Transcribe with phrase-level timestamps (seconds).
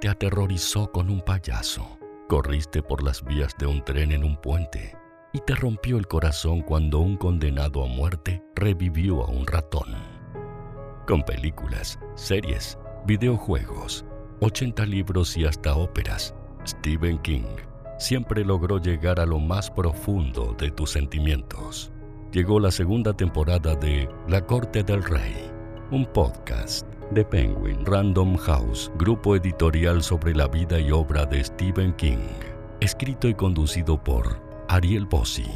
[0.00, 4.96] te aterrorizó con un payaso, corriste por las vías de un tren en un puente
[5.32, 9.96] y te rompió el corazón cuando un condenado a muerte revivió a un ratón.
[11.06, 14.04] Con películas, series, videojuegos,
[14.40, 16.34] 80 libros y hasta óperas,
[16.66, 17.56] Stephen King
[17.98, 21.90] siempre logró llegar a lo más profundo de tus sentimientos.
[22.32, 25.50] Llegó la segunda temporada de La Corte del Rey,
[25.90, 31.94] un podcast de Penguin Random House, grupo editorial sobre la vida y obra de Stephen
[31.94, 32.18] King,
[32.80, 35.46] escrito y conducido por Ariel Bossi.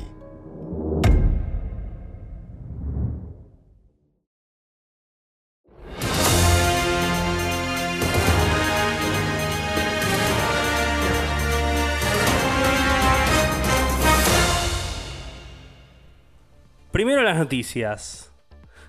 [16.91, 18.32] Primero las noticias.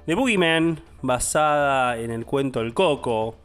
[0.06, 3.38] The Boogeyman, basada en el cuento El Coco,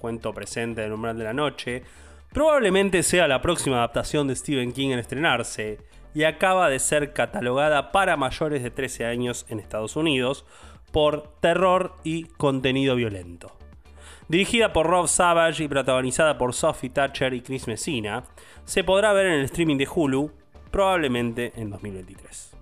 [0.00, 1.82] cuento presente del umbral de la noche,
[2.32, 5.78] probablemente sea la próxima adaptación de Stephen King en estrenarse
[6.14, 10.46] y acaba de ser catalogada para mayores de 13 años en Estados Unidos
[10.90, 13.52] por terror y contenido violento.
[14.28, 18.24] Dirigida por Rob Savage y protagonizada por Sophie Thatcher y Chris Messina,
[18.64, 20.32] se podrá ver en el streaming de Hulu
[20.70, 22.55] probablemente en 2023.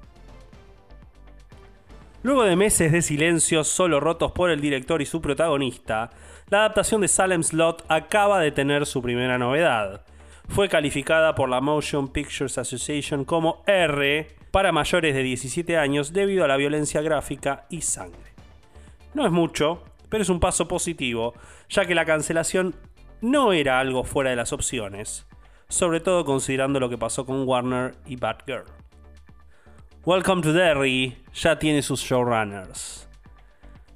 [2.25, 6.09] Luego de meses de silencio solo rotos por el director y su protagonista,
[6.49, 10.07] la adaptación de Salem Slot acaba de tener su primera novedad.
[10.49, 16.47] Fue calificada por la Motion Pictures Association como R para mayores de 17 años debido
[16.47, 18.33] a la violencia gráfica y sangre.
[19.13, 21.35] No es mucho, pero es un paso positivo,
[21.69, 22.75] ya que la cancelación
[23.21, 25.27] no era algo fuera de las opciones,
[25.69, 28.84] sobre todo considerando lo que pasó con Warner y Batgirl.
[30.07, 33.09] Welcome to Derry ya tiene sus showrunners.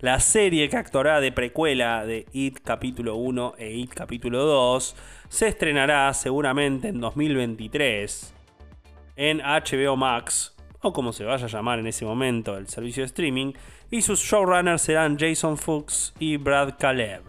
[0.00, 4.96] La serie que actuará de precuela de It capítulo 1 e It capítulo 2
[5.28, 8.32] se estrenará seguramente en 2023
[9.16, 13.08] en HBO Max o como se vaya a llamar en ese momento el servicio de
[13.08, 13.52] streaming
[13.90, 17.24] y sus showrunners serán Jason Fuchs y Brad Caleb.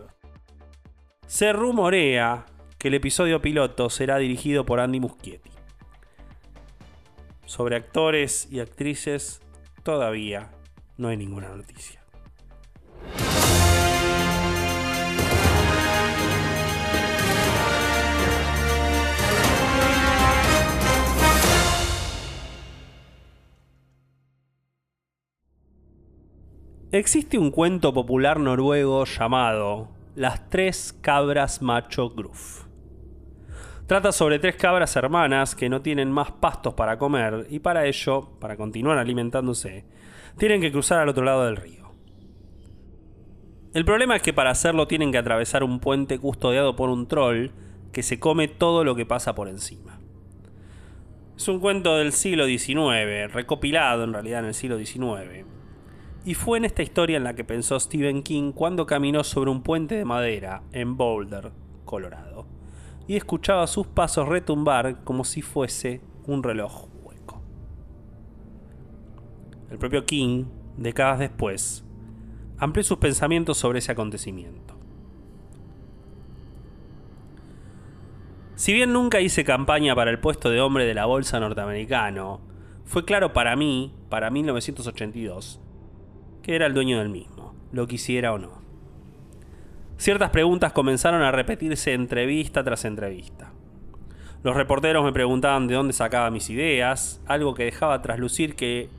[1.28, 2.46] Se rumorea
[2.78, 5.59] que el episodio piloto será dirigido por Andy Muschietti
[7.50, 9.42] sobre actores y actrices
[9.82, 10.52] todavía
[10.98, 12.00] no hay ninguna noticia.
[26.92, 32.69] Existe un cuento popular noruego llamado Las tres cabras macho Gruff.
[33.90, 38.30] Trata sobre tres cabras hermanas que no tienen más pastos para comer y para ello,
[38.40, 39.84] para continuar alimentándose,
[40.38, 41.92] tienen que cruzar al otro lado del río.
[43.74, 47.48] El problema es que para hacerlo tienen que atravesar un puente custodiado por un troll
[47.92, 50.00] que se come todo lo que pasa por encima.
[51.36, 55.48] Es un cuento del siglo XIX, recopilado en realidad en el siglo XIX.
[56.26, 59.64] Y fue en esta historia en la que pensó Stephen King cuando caminó sobre un
[59.64, 61.52] puente de madera en Boulder,
[61.86, 62.59] Colorado
[63.10, 67.42] y escuchaba sus pasos retumbar como si fuese un reloj hueco.
[69.72, 70.46] El propio King,
[70.78, 71.84] décadas después,
[72.60, 74.76] amplió sus pensamientos sobre ese acontecimiento.
[78.54, 82.42] Si bien nunca hice campaña para el puesto de hombre de la bolsa norteamericano,
[82.86, 85.60] fue claro para mí, para 1982,
[86.44, 88.69] que era el dueño del mismo, lo quisiera o no.
[90.00, 93.52] Ciertas preguntas comenzaron a repetirse entrevista tras entrevista.
[94.44, 98.90] Los reporteros me preguntaban de dónde sacaba mis ideas, algo que dejaba traslucir que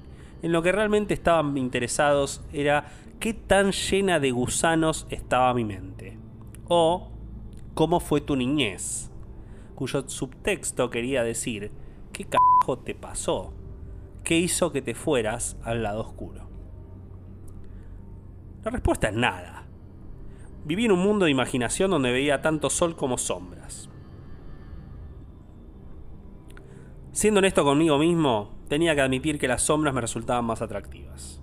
[0.43, 2.85] en lo que realmente estaban interesados era
[3.19, 6.19] qué tan llena de gusanos estaba mi mente.
[6.69, 7.11] O
[7.73, 9.11] cómo fue tu niñez,
[9.77, 11.73] cuyo subtexto quería decir
[12.13, 13.55] qué carajo te pasó,
[14.23, 16.47] qué hizo que te fueras al lado oscuro.
[18.63, 19.60] La respuesta es nada.
[20.65, 23.89] Viví en un mundo de imaginación donde veía tanto sol como sombras.
[27.13, 31.41] Siendo honesto conmigo mismo, tenía que admitir que las sombras me resultaban más atractivas.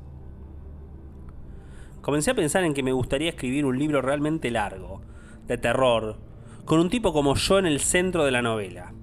[2.01, 5.01] Comencé a pensar en que me gustaría escribir un libro realmente largo,
[5.45, 6.17] de terror,
[6.63, 8.93] con un tipo como yo en el centro de la novela.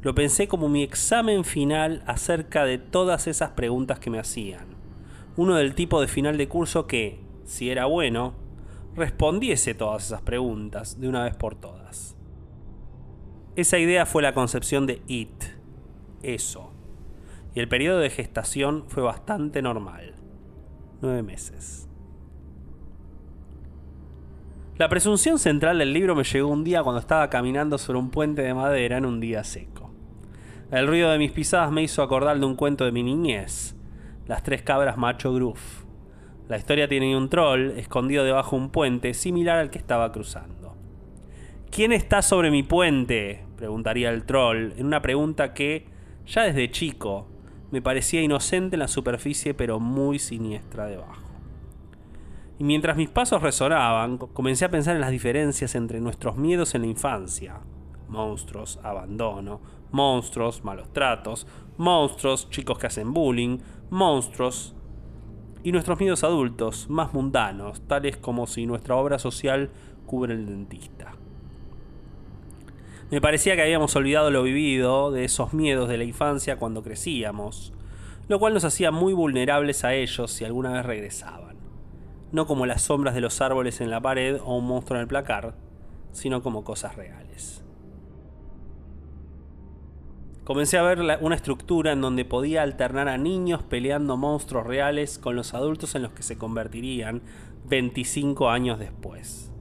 [0.00, 4.68] Lo pensé como mi examen final acerca de todas esas preguntas que me hacían.
[5.36, 8.32] Uno del tipo de final de curso que, si era bueno,
[8.94, 12.16] respondiese todas esas preguntas de una vez por todas.
[13.56, 15.44] Esa idea fue la concepción de IT,
[16.22, 16.70] eso.
[17.54, 20.14] Y el periodo de gestación fue bastante normal,
[21.02, 21.88] nueve meses.
[24.78, 28.40] La presunción central del libro me llegó un día cuando estaba caminando sobre un puente
[28.40, 29.90] de madera en un día seco.
[30.70, 33.76] El ruido de mis pisadas me hizo acordar de un cuento de mi niñez,
[34.26, 35.84] Las tres cabras macho Gruff.
[36.50, 40.74] La historia tiene un troll escondido debajo de un puente similar al que estaba cruzando.
[41.70, 43.44] ¿Quién está sobre mi puente?
[43.56, 45.86] preguntaría el troll, en una pregunta que,
[46.26, 47.28] ya desde chico,
[47.70, 51.22] me parecía inocente en la superficie pero muy siniestra debajo.
[52.58, 56.80] Y mientras mis pasos resonaban, comencé a pensar en las diferencias entre nuestros miedos en
[56.80, 57.60] la infancia.
[58.08, 59.60] Monstruos, abandono,
[59.92, 61.46] monstruos, malos tratos,
[61.76, 63.58] monstruos, chicos que hacen bullying,
[63.90, 64.74] monstruos,
[65.62, 69.70] y nuestros miedos adultos, más mundanos, tales como si nuestra obra social
[70.06, 71.12] cubre el dentista.
[73.10, 77.72] Me parecía que habíamos olvidado lo vivido de esos miedos de la infancia cuando crecíamos,
[78.28, 81.50] lo cual nos hacía muy vulnerables a ellos si alguna vez regresaban
[82.32, 85.08] no como las sombras de los árboles en la pared o un monstruo en el
[85.08, 85.54] placar,
[86.12, 87.64] sino como cosas reales.
[90.44, 95.36] Comencé a ver una estructura en donde podía alternar a niños peleando monstruos reales con
[95.36, 97.22] los adultos en los que se convertirían
[97.66, 99.52] 25 años después.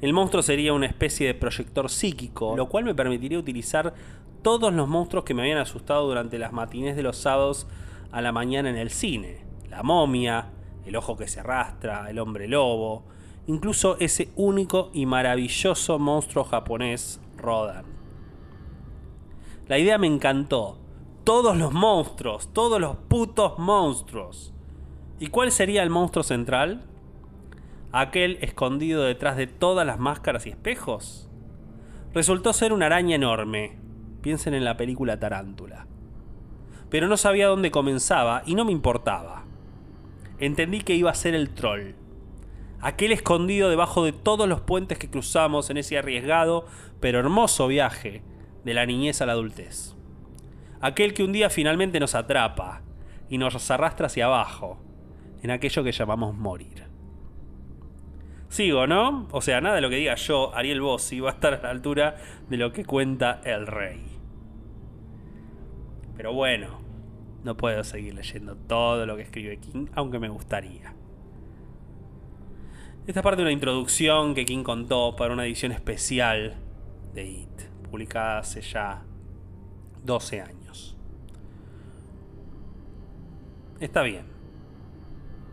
[0.00, 3.94] El monstruo sería una especie de proyector psíquico, lo cual me permitiría utilizar
[4.42, 7.66] todos los monstruos que me habían asustado durante las matinés de los sábados
[8.12, 9.44] a la mañana en el cine.
[9.68, 10.50] La momia,
[10.86, 13.04] el ojo que se arrastra, el hombre lobo,
[13.46, 17.99] incluso ese único y maravilloso monstruo japonés, Rodan.
[19.70, 20.80] La idea me encantó.
[21.22, 24.52] Todos los monstruos, todos los putos monstruos.
[25.20, 26.82] ¿Y cuál sería el monstruo central?
[27.92, 31.30] Aquel escondido detrás de todas las máscaras y espejos.
[32.12, 33.78] Resultó ser una araña enorme.
[34.22, 35.86] Piensen en la película Tarántula.
[36.88, 39.44] Pero no sabía dónde comenzaba y no me importaba
[40.40, 41.92] entendí que iba a ser el troll.
[42.80, 46.64] Aquel escondido debajo de todos los puentes que cruzamos en ese arriesgado
[46.98, 48.22] pero hermoso viaje
[48.64, 49.94] de la niñez a la adultez.
[50.80, 52.82] Aquel que un día finalmente nos atrapa
[53.28, 54.78] y nos arrastra hacia abajo,
[55.42, 56.84] en aquello que llamamos morir.
[58.48, 59.28] Sigo, ¿no?
[59.30, 61.70] O sea, nada de lo que diga yo, Ariel Bossi, va a estar a la
[61.70, 62.16] altura
[62.48, 64.02] de lo que cuenta el rey.
[66.16, 66.80] Pero bueno,
[67.44, 70.94] no puedo seguir leyendo todo lo que escribe King, aunque me gustaría.
[73.06, 76.56] Esta es parte de una introducción que King contó para una edición especial
[77.14, 79.02] de It, publicada hace ya
[80.04, 80.96] 12 años.
[83.80, 84.26] Está bien.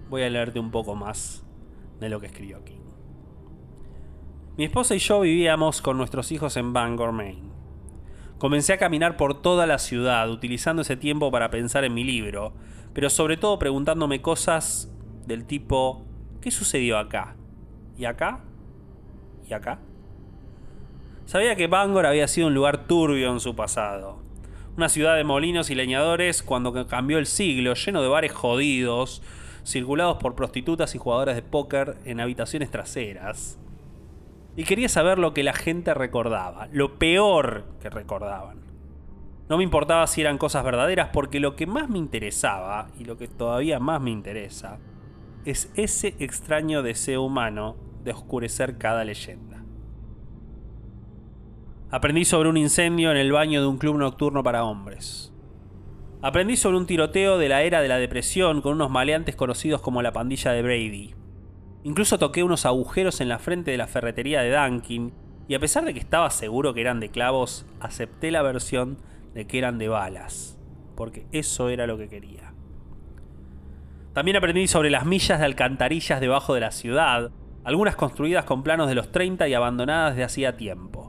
[0.09, 1.45] Voy a leerte un poco más
[1.99, 2.75] de lo que escribió King.
[4.57, 7.51] Mi esposa y yo vivíamos con nuestros hijos en Bangor, Maine.
[8.37, 12.53] Comencé a caminar por toda la ciudad, utilizando ese tiempo para pensar en mi libro,
[12.93, 14.91] pero sobre todo preguntándome cosas
[15.25, 16.05] del tipo,
[16.41, 17.35] ¿qué sucedió acá?
[17.97, 18.43] ¿Y acá?
[19.47, 19.79] ¿Y acá?
[21.27, 24.23] Sabía que Bangor había sido un lugar turbio en su pasado.
[24.75, 29.21] Una ciudad de molinos y leñadores cuando cambió el siglo, lleno de bares jodidos,
[29.65, 33.59] circulados por prostitutas y jugadores de póker en habitaciones traseras
[34.57, 38.61] y quería saber lo que la gente recordaba, lo peor que recordaban.
[39.49, 43.17] No me importaba si eran cosas verdaderas porque lo que más me interesaba, y lo
[43.17, 44.79] que todavía más me interesa,
[45.45, 49.46] es ese extraño deseo humano de oscurecer cada leyenda.
[51.89, 55.31] Aprendí sobre un incendio en el baño de un club nocturno para hombres.
[56.21, 60.01] Aprendí sobre un tiroteo de la era de la depresión con unos maleantes conocidos como
[60.01, 61.15] la pandilla de Brady.
[61.85, 65.13] Incluso toqué unos agujeros en la frente de la ferretería de Dunkin,
[65.47, 68.97] y a pesar de que estaba seguro que eran de clavos, acepté la versión
[69.33, 70.59] de que eran de balas,
[70.97, 72.53] porque eso era lo que quería.
[74.11, 77.31] También aprendí sobre las millas de alcantarillas debajo de la ciudad,
[77.63, 81.06] algunas construidas con planos de los 30 y abandonadas de hacía tiempo.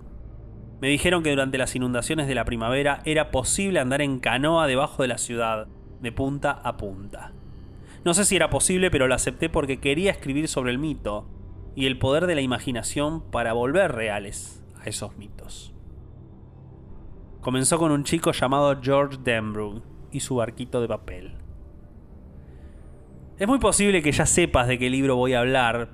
[0.80, 5.02] Me dijeron que durante las inundaciones de la primavera era posible andar en canoa debajo
[5.02, 5.66] de la ciudad,
[6.00, 7.32] de punta a punta.
[8.04, 11.26] No sé si era posible, pero lo acepté porque quería escribir sobre el mito
[11.74, 15.74] y el poder de la imaginación para volver reales a esos mitos.
[17.40, 19.82] Comenzó con un chico llamado George Denbrough
[20.12, 21.34] y su barquito de papel.
[23.38, 25.90] Es muy posible que ya sepas de qué libro voy a hablar,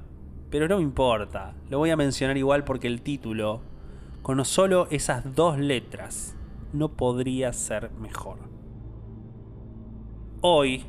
[0.51, 3.61] pero no me importa, lo voy a mencionar igual porque el título,
[4.25, 6.35] con solo esas dos letras,
[6.73, 8.39] no podría ser mejor.
[10.41, 10.87] Hoy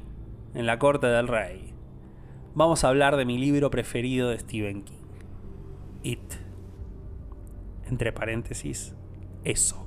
[0.54, 1.74] en la corte del rey,
[2.54, 5.04] vamos a hablar de mi libro preferido de Stephen King.
[6.02, 6.34] It.
[7.90, 8.96] Entre paréntesis,
[9.44, 9.86] eso.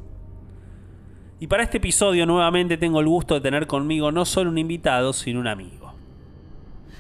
[1.40, 5.14] Y para este episodio nuevamente tengo el gusto de tener conmigo no solo un invitado,
[5.14, 5.94] sino un amigo.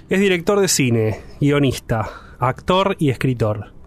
[0.08, 3.77] Es director de cine, guionista, actor y escritor.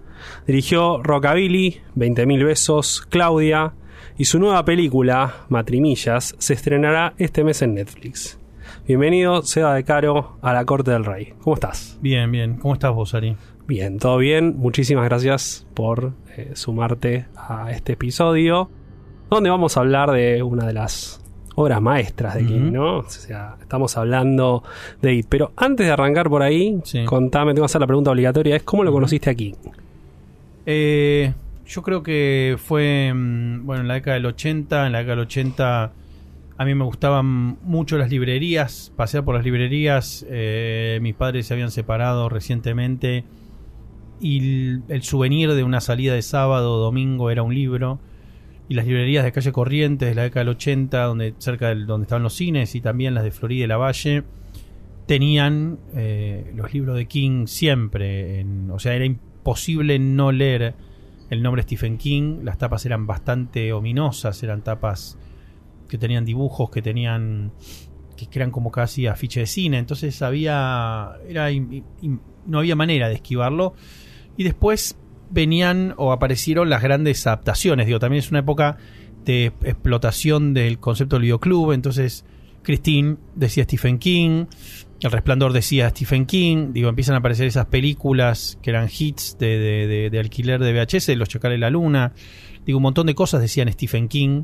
[0.48, 3.74] Dirigió Rockabilly, 20.000 besos, Claudia
[4.18, 8.38] y su nueva película, Matrimillas, se estrenará este mes en Netflix.
[8.88, 11.34] Bienvenido, Seba de Caro, a la Corte del Rey.
[11.42, 11.98] ¿Cómo estás?
[12.02, 12.56] Bien, bien.
[12.58, 13.36] ¿Cómo estás vos, Ari?
[13.68, 14.56] Bien, todo bien.
[14.58, 18.70] Muchísimas gracias por eh, sumarte a este episodio,
[19.30, 21.20] donde vamos a hablar de una de las
[21.56, 22.72] obras maestras de King, Ujú.
[22.72, 22.98] ¿no?
[23.00, 24.64] O sea, estamos hablando
[25.02, 25.28] de It.
[25.30, 27.06] Pero antes de arrancar por ahí, Sí.
[27.06, 29.54] contame, tengo que hacer la pregunta obligatoria, es ¿cómo lo conociste a King?
[30.66, 31.34] Eh,
[31.66, 35.26] yo creo que fue, mm, bueno, en la década del 80, en la década del
[35.26, 35.94] 80
[36.58, 41.56] a mí me gustaban mucho las librerías, pasear por las librerías, eh, mis padres se
[41.56, 43.24] habían separado recientemente
[44.20, 48.00] y el, souvenir de una salida de sábado o domingo era un libro
[48.70, 52.04] y las librerías de calle Corrientes de la década del 80, donde, cerca de donde
[52.06, 54.24] estaban los cines y también las de Florida y la Valle,
[55.08, 58.40] tenían eh, los libros de King siempre.
[58.40, 59.06] en- o sea, era
[60.00, 60.76] no leer
[61.30, 62.40] el nombre Stephen King.
[62.44, 65.18] Las tapas eran bastante ominosas, eran tapas
[65.88, 67.52] que tenían dibujos, que tenían
[68.16, 69.80] que eran como casi afiche de cine.
[69.80, 71.50] Entonces había era
[72.46, 73.74] no había manera de esquivarlo.
[74.38, 74.98] Y después
[75.30, 77.88] venían o aparecieron las grandes adaptaciones.
[77.88, 78.78] Digo, también es una época
[79.26, 81.72] de explotación del concepto del videoclub.
[81.72, 82.26] Entonces,
[82.64, 84.46] Christine decía Stephen King.
[85.02, 86.74] El Resplandor decía Stephen King.
[86.74, 90.74] Digo, empiezan a aparecer esas películas que eran hits de, de- de- de alquiler de
[90.74, 92.14] VHS, Los Chacales de la Luna.
[92.66, 94.44] Digo, un montón de cosas decían Stephen King.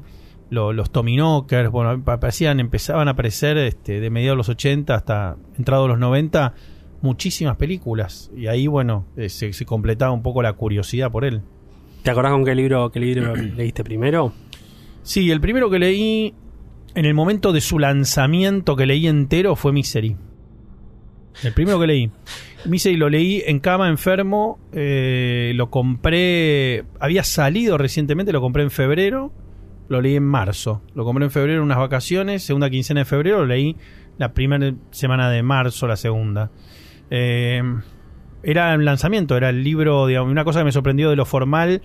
[0.50, 4.96] Lo- los Tommy Knockers, bueno, aparecían, empezaban a aparecer este, de mediados de los 80
[4.96, 6.54] hasta entrados los 90
[7.02, 8.32] muchísimas películas.
[8.36, 11.42] Y ahí, bueno, eh, se, se completaba un poco la curiosidad por él.
[12.02, 14.34] ¿Te acordás con qué libro, qué libro leíste primero?
[15.04, 16.34] Sí, el primero que leí
[16.96, 20.16] en el momento de su lanzamiento que leí entero fue Misery.
[21.44, 22.12] El primero que leí.
[22.66, 24.60] Misery lo leí en cama, enfermo.
[24.72, 26.86] eh, lo compré.
[27.00, 29.32] Había salido recientemente, lo compré en febrero.
[29.90, 30.82] Lo leí en marzo.
[30.96, 32.44] Lo compré en febrero, unas vacaciones.
[32.44, 33.40] Segunda quincena de febrero.
[33.40, 33.76] Lo leí
[34.18, 36.52] la primera semana de marzo, la segunda.
[37.10, 37.62] Eh,
[38.44, 41.82] era el lanzamiento, era el libro, digamos, una cosa que me sorprendió de lo formal.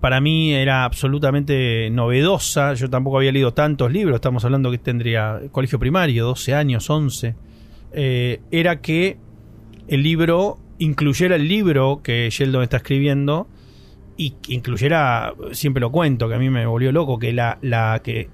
[0.00, 2.74] Para mí era absolutamente novedosa.
[2.74, 4.16] Yo tampoco había leído tantos libros.
[4.16, 7.34] Estamos hablando que tendría colegio primario, 12 años, 11.
[7.94, 9.16] Eh, era que
[9.88, 13.46] el libro incluyera el libro que Sheldon está escribiendo
[14.16, 18.00] y que incluyera, siempre lo cuento, que a mí me volvió loco, que la, la,
[18.02, 18.28] que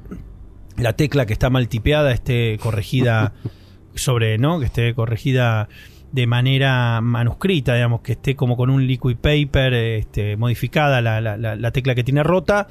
[0.76, 3.32] la tecla que está mal tipeada esté corregida
[3.94, 4.60] sobre, ¿no?
[4.60, 5.68] Que esté corregida
[6.12, 11.36] de manera manuscrita, digamos, que esté como con un liquid paper este, modificada la, la-
[11.36, 12.66] la- la tecla que tiene rota.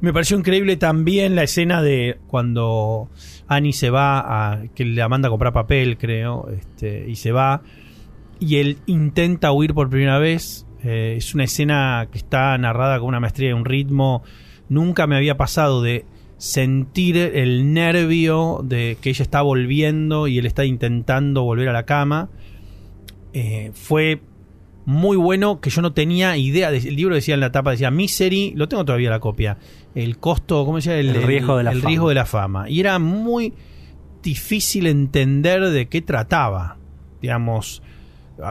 [0.00, 3.08] Me pareció increíble también la escena de cuando
[3.54, 4.20] Annie se va
[4.52, 4.62] a.
[4.74, 7.62] que le manda a comprar papel, creo, este, y se va.
[8.40, 10.66] Y él intenta huir por primera vez.
[10.82, 14.22] Eh, es una escena que está narrada con una maestría y un ritmo.
[14.68, 16.04] Nunca me había pasado de
[16.38, 21.84] sentir el nervio de que ella está volviendo y él está intentando volver a la
[21.84, 22.30] cama.
[23.32, 24.20] Eh, fue
[24.84, 26.70] muy bueno que yo no tenía idea.
[26.70, 29.58] de- el libro decía en la tapa, decía Misery, lo tengo todavía la copia.
[29.94, 30.98] El costo, ¿cómo decía?
[30.98, 31.88] El riesgo de la el fama.
[31.88, 32.68] riesgo de la fama.
[32.70, 33.52] Y era muy
[34.22, 36.78] difícil entender de qué trataba.
[37.20, 37.82] Digamos,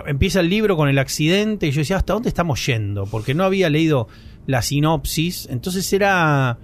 [0.08, 3.06] empieza el libro con el accidente y yo decía, ¿hasta dónde estamos yendo?
[3.06, 4.08] Porque no había leído
[4.48, 5.48] la sinopsis.
[5.52, 6.58] Entonces era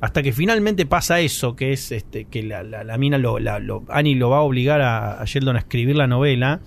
[0.00, 3.58] hasta que finalmente pasa eso, que es este, que la, la- la mina lo, la-
[3.58, 6.60] lo- Annie lo va a obligar a, a Sheldon a escribir la novela.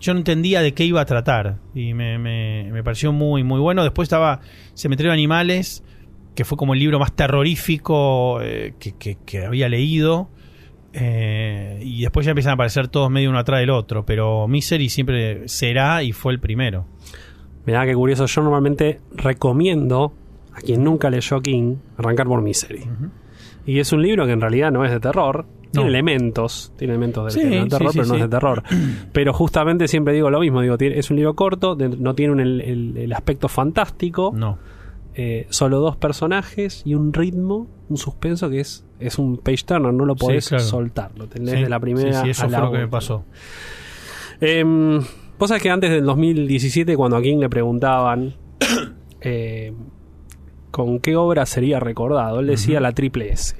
[0.00, 1.58] Yo no entendía de qué iba a tratar.
[1.74, 3.82] Y me, me- me pareció muy, muy bueno.
[3.82, 4.40] Después estaba
[4.74, 5.82] Cementerio de Animales,
[6.34, 10.28] que fue como el libro más terrorífico eh, que, que- que había leído.
[10.92, 14.04] Eh, y después ya empiezan a aparecer todos medio uno atrás del otro.
[14.06, 16.86] Pero Misery siempre será y fue el primero.
[17.66, 20.14] Mirá qué curioso, yo normalmente recomiendo
[20.54, 22.84] a quien nunca leyó King arrancar por Misery.
[23.66, 25.46] Y es un libro que en realidad no es de terror.
[25.82, 25.94] Tiene No.
[25.96, 28.62] elementos, tiene elementos del Sí, de terror, sí, sí, pero no es de terror.
[29.12, 32.40] Pero justamente siempre digo lo mismo, digo, es un libro corto, de- no tiene un-
[32.40, 34.58] el, el- el aspecto fantástico, No.
[35.14, 39.92] eh, solo dos personajes y un ritmo, un suspenso que es, es un page turner,
[39.92, 40.64] no lo podés claro.
[40.64, 43.24] soltar, lo tenés de la primera sí, eso a fue lo que me pasó.
[44.40, 45.00] Em,
[45.38, 48.34] Vos sabés que antes del 2017, cuando a King le preguntaban
[49.20, 49.72] eh,
[50.70, 53.54] con qué obra sería recordado, él decía la triple S.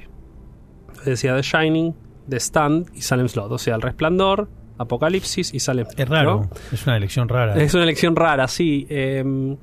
[1.05, 1.93] Decía The Shining,
[2.29, 3.51] The Stand y Salem Slot.
[3.51, 5.99] O sea, El Resplandor, Apocalipsis y Salem Slot.
[5.99, 6.35] Es raro.
[6.41, 6.49] ¿no?
[6.71, 7.55] Es una elección rara.
[7.61, 8.85] Es una elección rara, sí.
[8.89, 9.57] em,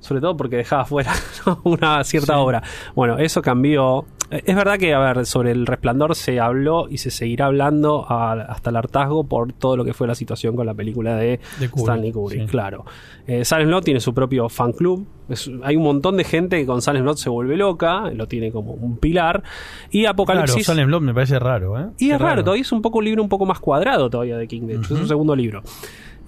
[0.00, 1.12] sobre todo porque dejaba fuera
[1.46, 1.60] ¿no?
[1.64, 2.38] una cierta Sí.
[2.38, 2.62] obra.
[2.94, 4.04] Bueno, eso cambió.
[4.30, 8.32] Es verdad que, a ver, sobre el resplandor se habló y se seguirá hablando a-
[8.32, 11.68] hasta el hartazgo por todo lo que fue la situación con la película de, De
[11.68, 12.46] Kubrick, Stanley Kubrick, sí.
[12.46, 12.84] claro.
[13.26, 15.06] Eh, Silent Lot tiene su propio fan club.
[15.28, 18.50] Es- hay un montón de gente que con Silent Lot se vuelve loca, lo tiene
[18.50, 19.42] como un pilar.
[19.90, 20.66] Y Claro, Apocalipsis.
[20.66, 21.86] Salem Blot me parece raro, ¿eh?
[21.98, 24.36] y Qué es raro, todavía es un poco un libro un poco más cuadrado todavía
[24.38, 25.62] de King, de hecho, es su segundo libro.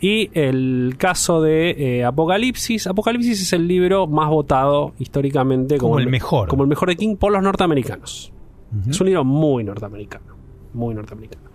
[0.01, 2.87] Y el caso de eh, Apocalipsis.
[2.87, 6.49] Apocalipsis es el libro más votado históricamente Como el me- mejor.
[6.49, 8.33] Como el mejor de King por los norteamericanos.
[8.89, 10.37] Es un libro muy norteamericano.
[10.75, 11.49] Muy norteamericano.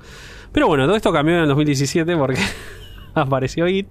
[0.52, 2.40] Pero bueno, todo esto cambió en el 2017 porque
[3.14, 3.88] apareció It.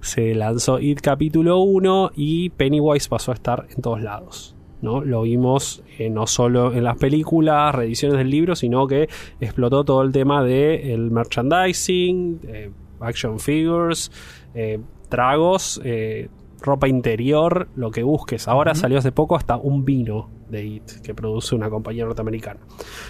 [0.00, 4.54] Se lanzó It capítulo 1 y Pennywise pasó a estar en todos lados.
[4.82, 5.02] ¿no?
[5.02, 9.08] Lo vimos eh, no solo en las películas, reediciones del libro, sino que
[9.40, 14.10] explotó todo el tema del el merchandising, eh, action figures,
[14.54, 16.28] eh, tragos, eh,
[16.60, 18.48] ropa interior, lo que busques.
[18.48, 22.60] Ahora salió hace poco hasta un vino de It que produce una compañía norteamericana.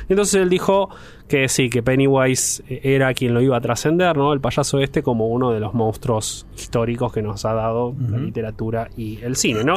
[0.08, 0.88] Entonces él dijo
[1.28, 4.32] que sí, que Pennywise eh, era quien lo iba a trascender, ¿no?
[4.32, 8.88] El payaso este como uno de los monstruos históricos que nos ha dado la literatura
[8.96, 9.74] y el cine, ¿no?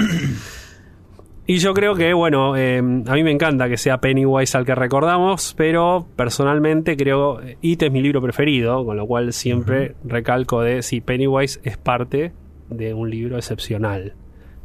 [1.50, 4.76] Y yo creo que, bueno, eh, a mí me encanta que sea Pennywise al que
[4.76, 10.62] recordamos, pero personalmente creo eh, It es mi libro preferido, con lo cual siempre recalco
[10.62, 12.34] de si Pennywise es parte
[12.70, 14.14] de un libro excepcional.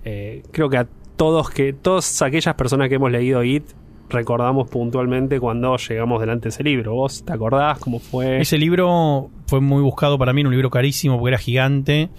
[0.04, 0.86] Eh, creo que a
[1.16, 3.64] todos que todas aquellas personas que hemos leído It
[4.10, 6.96] recordamos puntualmente cuando llegamos delante de ese libro.
[6.96, 8.42] ¿Vos te acordás cómo fue?
[8.42, 12.10] Ese libro fue muy buscado para mí, era un libro carísimo porque era gigante,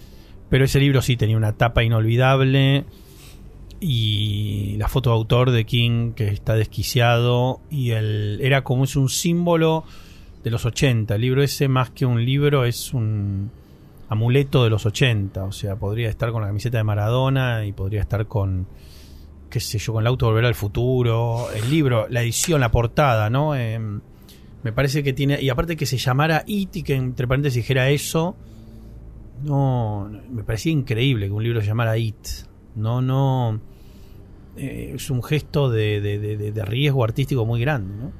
[0.49, 2.85] pero ese libro sí tenía una tapa inolvidable
[3.87, 8.95] y la foto de autor de King que está desquiciado y el era como es
[8.95, 9.83] un símbolo
[10.43, 11.13] de los 80.
[11.13, 13.51] El libro ese más que un libro es un
[14.09, 18.01] amuleto de los 80, o sea, podría estar con la camiseta de Maradona y podría
[18.01, 18.65] estar con
[19.51, 23.29] qué sé yo, con el auto Volver al Futuro, el libro, la edición, la portada,
[23.29, 23.55] ¿no?
[23.55, 24.01] Em,
[24.63, 25.39] me parece que tiene.
[25.39, 28.35] Y aparte que se llamara It y que entre paréntesis dijera eso.
[29.43, 30.09] No.
[30.31, 32.15] Me parecía increíble que un libro se llamara It.
[32.73, 33.74] No, no.
[34.57, 36.17] Eh, es un gesto de, de-
[36.51, 38.11] de- riesgo artístico muy grande, ¿no?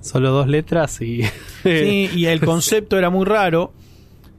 [0.00, 1.22] Solo dos letras y...
[1.62, 3.72] Sí, y el concepto era muy raro.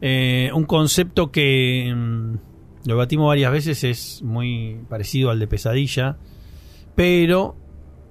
[0.01, 6.17] Eh, un concepto que mm, lo batimos varias veces, es muy parecido al de Pesadilla,
[6.95, 7.55] pero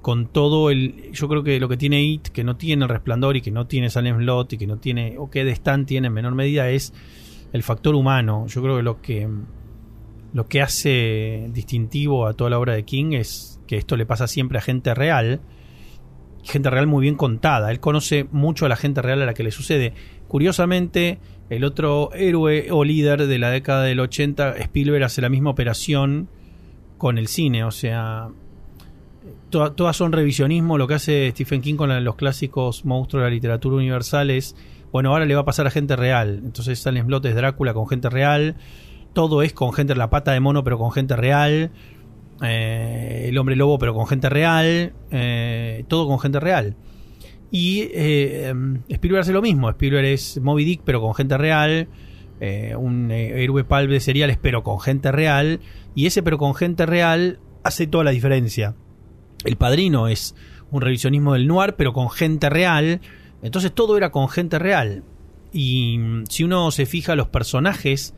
[0.01, 1.11] con todo el.
[1.13, 3.67] Yo creo que lo que tiene It, que no tiene el resplandor y que no
[3.67, 5.17] tiene Salem Lot y que no tiene.
[5.19, 6.93] o que The Stand tiene en menor medida, es
[7.53, 8.47] el factor humano.
[8.47, 9.29] Yo creo que lo que.
[10.33, 14.27] Lo que hace distintivo a toda la obra de King es que esto le pasa
[14.27, 15.41] siempre a gente real
[16.43, 17.71] gente real muy bien contada.
[17.71, 19.93] Él conoce mucho a la gente real a la que le sucede.
[20.27, 21.19] Curiosamente,
[21.51, 26.29] el otro héroe o líder de la década del 80, Spielberg, hace la misma operación
[26.97, 27.63] con el cine.
[27.65, 28.29] O sea,
[29.51, 30.79] to- todas son revisionismo.
[30.79, 34.57] Lo que hace Stephen King con los clásicos monstruos de la literatura universal es,
[34.93, 36.41] bueno, ahora le va a pasar a gente real.
[36.43, 38.57] Entonces Salem Slot es Drácula con gente real.
[39.13, 41.71] Todo es con gente, la pata de mono, pero con gente real.
[42.43, 44.93] Eh, el hombre lobo, pero con gente real.
[45.11, 46.77] eh, todo con gente real.
[47.51, 48.55] Y eh,
[48.89, 49.69] Spielberg hace lo mismo.
[49.71, 51.89] Spielberg es Moby Dick, pero con gente real.
[52.41, 55.61] eh, un héroe palp de seriales, pero con gente real.
[55.95, 58.75] Y ese, pero con gente real, hace toda la diferencia.
[59.45, 60.35] El padrino es
[60.71, 63.01] un revisionismo del noir, pero con gente real.
[63.43, 65.03] Entonces todo era con gente real.
[65.53, 68.15] Y mm, si uno se fija, los personajes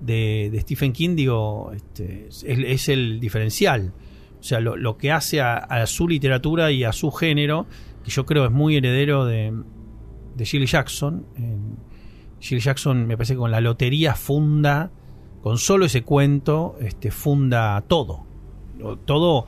[0.00, 3.92] de, Stephen King, digo, este, es, el diferencial.
[4.38, 7.66] O sea, lo, lo que hace a, su literatura y a su género,
[8.04, 9.52] que yo creo es muy heredero de,
[10.36, 11.26] de Shirley Jackson.
[11.36, 11.76] En-
[12.40, 14.90] Shirley Jackson me parece que con la lotería funda,
[15.42, 18.24] con solo ese cuento, este, funda todo.
[19.06, 19.46] Todo,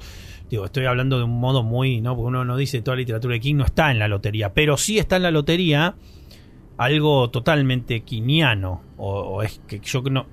[0.48, 2.16] digo, estoy hablando de un modo muy, ¿no?
[2.16, 4.78] Porque uno no dice toda la literatura de King no está en la lotería, pero
[4.78, 5.96] sí está en la lotería
[6.78, 8.80] algo totalmente quiniano.
[8.96, 10.26] O, o es que yo no.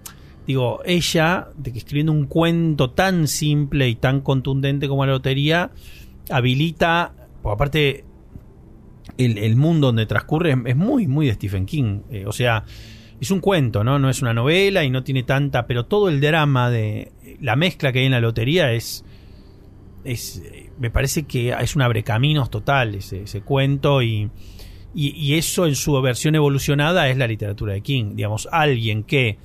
[0.48, 5.72] Digo, ella, de que escribiendo un cuento tan simple y tan contundente como la lotería,
[6.30, 7.14] habilita.
[7.42, 8.06] Porque aparte,
[9.18, 12.02] el, el mundo donde transcurre es, muy, muy de Stephen King.
[12.12, 12.64] Eh, o sea,
[13.20, 13.98] es un cuento, ¿no?
[13.98, 15.66] No es una novela y no tiene tanta.
[15.66, 17.12] Pero todo el drama de.
[17.42, 19.04] La mezcla que hay en la lotería es.
[20.04, 24.30] es eh, me parece que es un abrecaminos total ese cuento y.
[24.96, 28.16] Y, y eso en su versión evolucionada es la literatura de King.
[28.16, 29.38] Digamos, alguien que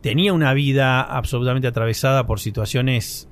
[0.00, 3.28] tenía una vida absolutamente atravesada por situaciones.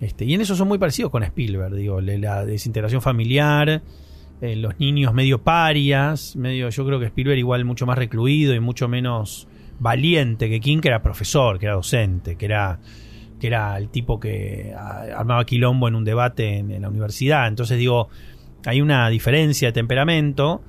[0.00, 3.82] Este, y en eso son muy parecidos con Spielberg, digo, la desintegración familiar,
[4.40, 8.60] eh, los niños medio parias, medio, yo creo que Spielberg igual mucho más recluido y
[8.60, 12.78] mucho menos valiente que King, que era profesor, que era docente, que era
[13.40, 17.48] que era el tipo que armaba quilombo en un debate en, en la universidad.
[17.48, 18.08] Entonces digo,
[18.64, 20.62] hay una diferencia de temperamento,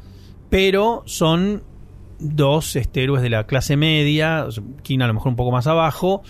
[0.50, 1.64] pero son
[2.20, 4.48] dos este, héroes de la clase media,
[4.84, 6.24] King a lo mejor un poco más abajo,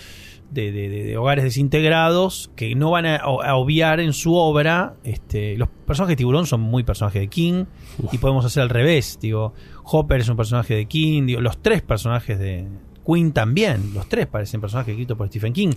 [0.52, 4.96] de, de- de- de hogares desintegrados, que no van a, a obviar en su obra.
[5.04, 7.66] Este, los personajes de Tiburón son muy personajes de King,
[8.12, 9.18] y podemos hacer al revés.
[9.22, 9.54] Digo,
[9.84, 12.68] Hopper es un personaje de King, digo, los tres personajes de
[13.06, 15.72] Queen también, los tres parecen personajes escritos por Stephen King.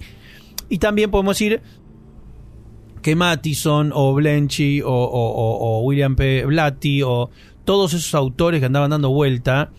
[0.68, 1.60] Y también podemos decir
[3.02, 6.44] que Mattison o Blenchy o, o- o- o William P.
[6.44, 7.30] Blatty o
[7.70, 9.70] todos esos autores que andaban dando vuelta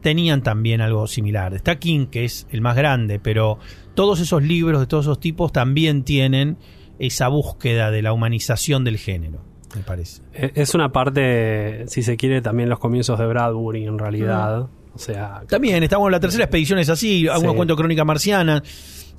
[0.00, 1.54] tenían también algo similar.
[1.54, 3.58] Está King, que es el más grande, pero
[3.94, 6.56] todos esos libros de todos esos tipos también tienen
[7.00, 9.40] esa búsqueda de la humanización del género,
[9.74, 10.22] me parece.
[10.34, 14.68] Eh, Es una parte, si se quiere, también los comienzos de Bradbury en realidad.
[14.94, 17.56] O sea, También estamos en la tercera expedición, es así, algunos Sí.
[17.56, 18.62] cuentos de crónica marciana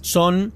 [0.02, 0.54] son,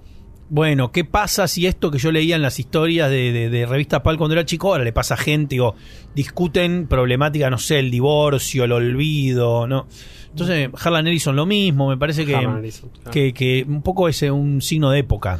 [0.49, 4.01] bueno, ¿qué pasa si esto que yo leía en las historias de, de, de revista
[4.03, 5.75] Pal cuando era chico, ahora le pasa a gente o
[6.15, 9.88] discuten problemática, no sé, el divorcio, el olvido, ¿no?
[10.29, 13.12] Entonces, Harlan Ellison lo mismo, me parece que, Ellison, claro.
[13.12, 15.39] que, que un poco es un signo de época.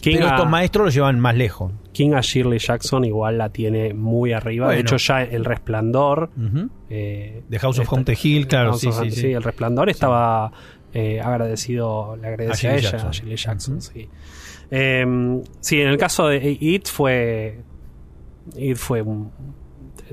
[0.00, 1.72] King Pero a- estos maestros lo llevan más lejos.
[1.92, 4.70] King a Shirley Jackson igual la tiene muy arriba.
[4.70, 6.30] De hecho, ya El Resplandor.
[6.36, 6.68] Ujú.
[6.88, 9.32] eh, The House of Haunted Hill, claro, sí, sí, sí.
[9.32, 10.52] El Resplandor estaba
[10.92, 13.08] eh, agradecido, le agradecía A ella, Jackson.
[13.08, 14.08] a Shirley Jackson, sí.
[14.70, 17.58] Eh, sí, en el caso de It fue.
[18.56, 19.30] It fue un-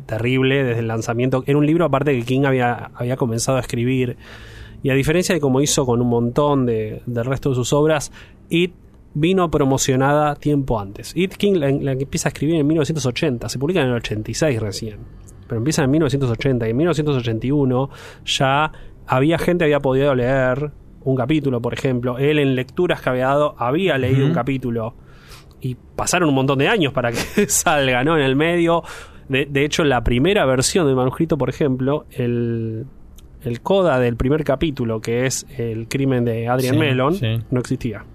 [0.06, 1.44] terrible desde el lanzamiento.
[1.48, 4.18] Era un libro aparte que King había, había comenzado a escribir.
[4.84, 8.12] Y a diferencia de como hizo con un montón de, del resto de sus obras,
[8.50, 8.74] It
[9.14, 11.14] vino promocionada tiempo antes.
[11.16, 14.98] It King la, la empieza a escribir en 1980, se publica en el 86 recién.
[15.48, 17.90] Pero empieza en 1980 y en 1981
[18.26, 18.72] ya
[19.08, 20.72] había gente que había podido leer
[21.04, 22.18] un capítulo, por ejemplo.
[22.18, 24.96] Él en lecturas que había dado había leído un capítulo.
[25.62, 28.18] Y pasaron un montón de años para que salga, ¿no?
[28.18, 28.84] En el medio.
[29.30, 32.86] De, de hecho, la primera versión del manuscrito, por ejemplo, el,
[33.42, 37.40] el coda del primer capítulo, que es el crimen de Adrian Sí, Mellon, sí.
[37.50, 38.06] no existía.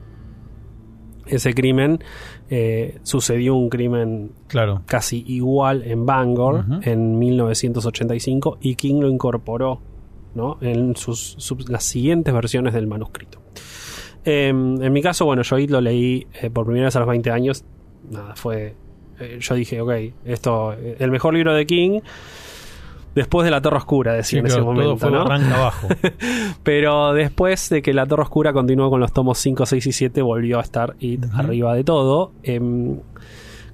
[1.27, 2.03] Ese crimen
[2.49, 4.83] eh, sucedió un crimen Claro.
[4.87, 9.81] casi igual en Bangor en 1985 y King lo incorporó
[10.35, 10.59] ¿no?
[10.61, 13.41] en sus, sus- las siguientes versiones del manuscrito.
[14.25, 17.31] Eh, en mi caso, bueno, yo lo leí eh, por primera vez a los 20
[17.31, 17.65] años.
[18.11, 18.75] Nada, fue.
[19.19, 19.91] eh, yo dije, ok,
[20.25, 22.01] esto, eh, el mejor libro de King.
[23.15, 25.23] Después de La Torre Oscura, decía Sí, en ese todo momento, fue ¿no?
[25.23, 25.89] arranca abajo.
[26.63, 30.23] Pero después de que La Torre Oscura continuó con los tomos 5, 6 y 7,
[30.23, 32.33] volvió a estar It arriba de todo.
[32.45, 32.99] Em,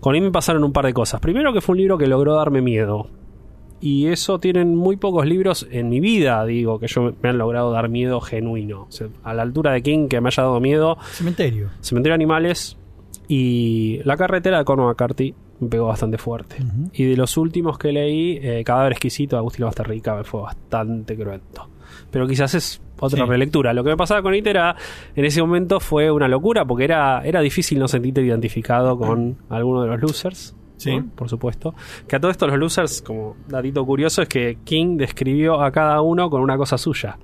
[0.01, 1.21] con él me pasaron un par de cosas.
[1.21, 3.09] Primero que fue un libro que logró darme miedo.
[3.81, 7.71] Y eso tienen muy pocos libros en mi vida, digo, que yo me han logrado
[7.73, 8.83] dar miedo genuino.
[8.89, 11.69] O sea, a la altura de King que me haya dado miedo, Cementerio.
[11.81, 12.77] Cementerio de Animales
[13.29, 16.57] y La carretera de Cormac McCarthy me pegó bastante fuerte.
[16.93, 21.17] Y de los últimos que leí, eh, Cadáver Exquisito de Agustín Basterrica me fue bastante
[21.17, 21.69] cruento.
[22.11, 23.29] Pero quizás es otra Sí.
[23.31, 23.73] relectura.
[23.73, 24.77] Lo que me pasaba con It era,
[25.15, 29.83] en ese momento fue una locura, porque era, era difícil no sentirte identificado con alguno
[29.83, 30.55] de los losers.
[30.77, 30.97] Sí.
[30.97, 31.07] ¿no?
[31.15, 31.75] Por supuesto.
[32.07, 36.03] Que a todo esto los losers, como datito curioso, es que King describió a cada
[36.03, 37.19] uno con una cosa suya.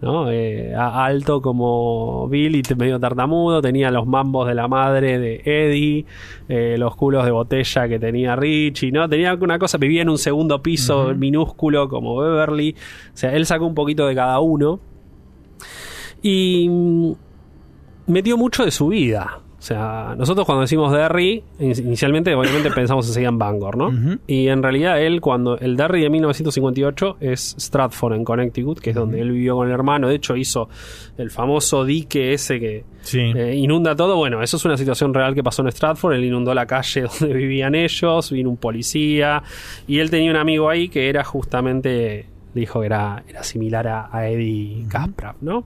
[0.00, 0.30] ¿no?
[0.30, 5.40] Eh, a- alto como Bill y medio tartamudo, tenía los mambos de la madre de
[5.44, 6.04] Eddie,
[6.48, 9.08] eh, los culos de botella que tenía Richie, ¿no?
[9.08, 12.74] Tenía una cosa, vivía en un segundo piso minúsculo como Beverly.
[13.14, 14.80] O sea, él sacó un poquito de cada uno.
[16.22, 17.12] Y mm,
[18.08, 19.40] metió mucho de su vida.
[19.66, 23.88] O sea, nosotros cuando decimos Derry, in- inicialmente obviamente pensamos enseguida en Bangor, ¿no?
[23.88, 24.20] Ujú.
[24.28, 28.96] Y en realidad él, cuando el Derry de 1958 es Stratford en Connecticut, que es
[28.96, 30.68] donde él vivió con el hermano, de hecho hizo
[31.18, 33.18] el famoso dique ese que Sí.
[33.20, 34.14] eh, inunda todo.
[34.16, 36.14] Bueno, eso es una situación real que pasó en Stratford.
[36.14, 39.42] Él inundó la calle donde vivían ellos, vino un policía
[39.88, 44.08] y él tenía un amigo ahí que era justamente, dijo que era, era similar a,
[44.16, 45.64] a Eddie Kasparov, ¿no?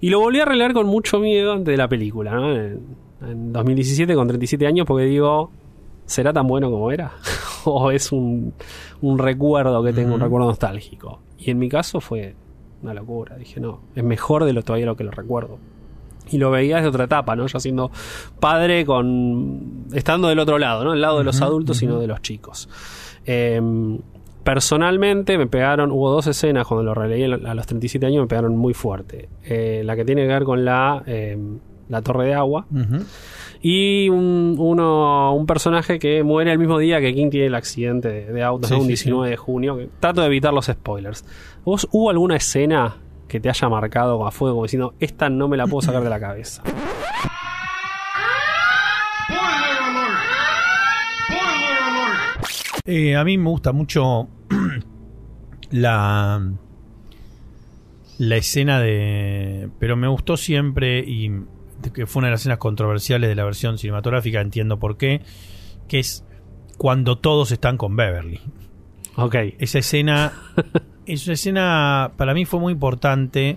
[0.00, 2.54] Y lo volví a releer con mucho miedo antes de la película, ¿no?
[3.22, 5.50] En, en 2017 con 37 años porque digo,
[6.06, 7.12] ¿será tan bueno como era?
[7.64, 8.54] ¿O es un,
[9.02, 11.20] un recuerdo que tengo, un recuerdo nostálgico?
[11.38, 12.34] Y en mi caso fue
[12.82, 13.36] una locura.
[13.36, 15.58] Dije, no, es mejor de lo todavía lo que lo recuerdo.
[16.30, 17.46] Y lo veía desde otra etapa, ¿no?
[17.46, 17.90] Ya siendo
[18.40, 19.86] padre con...
[19.92, 20.92] estando del otro lado, ¿no?
[20.92, 22.68] El lado de los adultos y no de los chicos.
[23.24, 23.98] Em,
[24.42, 28.56] personalmente me pegaron, hubo dos escenas cuando lo releí a los 37 años, me pegaron
[28.56, 29.28] muy fuerte.
[29.44, 32.66] Eh, la que tiene que ver con la, em, la torre de agua.
[33.62, 38.08] Y un, uno, un personaje que muere el mismo día que King tiene el accidente
[38.32, 39.88] de, auto, sí, un sí, 19 de junio.
[39.98, 41.24] Trato de evitar los spoilers.
[41.64, 42.96] ¿Vos hubo alguna escena
[43.28, 46.20] que te haya marcado a fuego diciendo, esta no me la puedo sacar de la
[46.20, 46.62] cabeza?
[52.84, 54.28] Eh, a mí me gusta mucho
[55.70, 56.52] la,
[58.18, 59.68] la escena de...
[59.80, 61.00] Pero me gustó siempre
[61.92, 65.20] que fue una de las escenas controversiales de la versión cinematográfica entiendo por qué
[65.88, 66.24] que es
[66.78, 68.40] cuando todos están con Beverly
[69.16, 69.34] Ok.
[69.58, 70.32] esa escena
[71.06, 73.56] es una escena para mí fue muy importante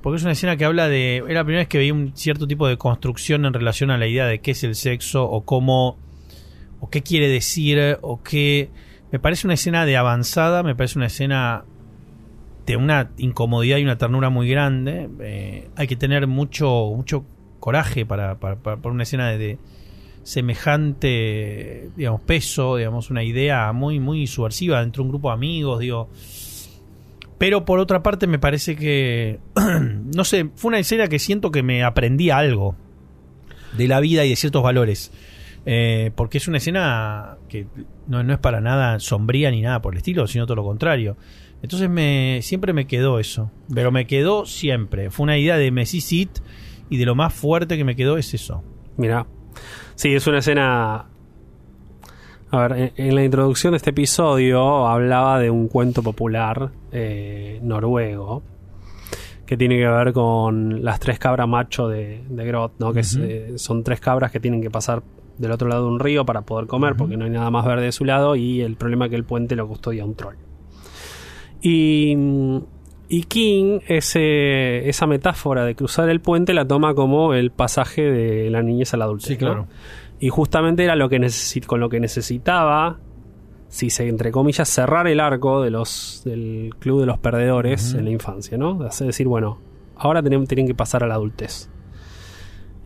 [0.00, 2.46] porque es una escena que habla de era la primera vez que veía un cierto
[2.46, 5.96] tipo de construcción en relación a la idea de qué es el sexo o cómo
[6.80, 8.70] o qué quiere decir o qué
[9.12, 11.64] me parece una escena de avanzada me parece una escena
[12.66, 17.24] de una incomodidad y una ternura muy grande Eh, hay que tener mucho mucho
[17.62, 19.56] coraje para, para, para- una escena de,
[20.24, 25.80] semejante digamos peso digamos una idea muy muy subversiva dentro de un grupo de amigos
[25.80, 26.08] digo.
[27.38, 29.38] Pero por otra parte me parece que
[30.14, 32.74] no sé fue una escena que siento que me aprendí algo
[33.76, 35.12] de la vida y de ciertos valores.
[35.64, 37.66] Eh, porque es una escena que
[38.08, 41.16] no, no es para nada sombría ni nada por el estilo sino todo lo contrario.
[41.62, 45.10] Entonces me siempre me quedó eso pero me quedó siempre.
[45.10, 46.30] Fue una idea de Messi Sit
[46.90, 48.62] y de lo más fuerte que me quedó es eso
[48.96, 49.26] Mira.
[49.94, 51.06] Sí, es una escena.
[52.50, 57.58] A ver, en, en la introducción de este episodio hablaba de un cuento popular eh,
[57.62, 58.42] noruego
[59.46, 62.92] que tiene que ver con las tres cabras macho de, de Grot, ¿no?
[62.92, 65.02] Que eh, son tres cabras que tienen que pasar
[65.38, 67.86] del otro lado de un río para poder comer porque no hay nada más verde
[67.86, 70.36] de su lado y el problema es que el puente lo custodia un troll.
[71.62, 72.16] Y,
[73.14, 78.48] y King, ese, esa metáfora de cruzar el puente la toma como el pasaje de
[78.48, 79.26] la niñez a la adultez.
[79.28, 79.56] Sí, claro.
[79.62, 79.68] ¿no?
[80.18, 81.18] Y justamente era lo que
[81.66, 82.98] con lo que necesitaba,
[83.68, 88.04] si se entre comillas, cerrar el arco de los, del club de los perdedores en
[88.06, 88.78] la infancia, ¿no?
[88.82, 89.58] Decir, bueno,
[89.96, 91.68] ahora tienen, tienen que pasar a la adultez.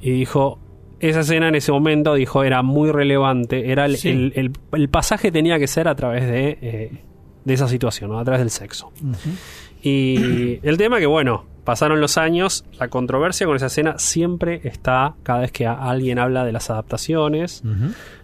[0.01, 0.59] Y dijo,
[0.99, 4.09] esa escena en ese momento, dijo, era muy relevante, era el, Sí.
[4.09, 7.03] el- el- el pasaje tenía que ser a través de, eh,
[7.45, 8.19] de esa situación, ¿no?
[8.19, 8.91] a través del sexo.
[9.89, 15.15] Y el tema que, bueno, pasaron los años, la controversia con esa escena siempre está
[15.23, 17.63] cada vez que alguien habla de las adaptaciones.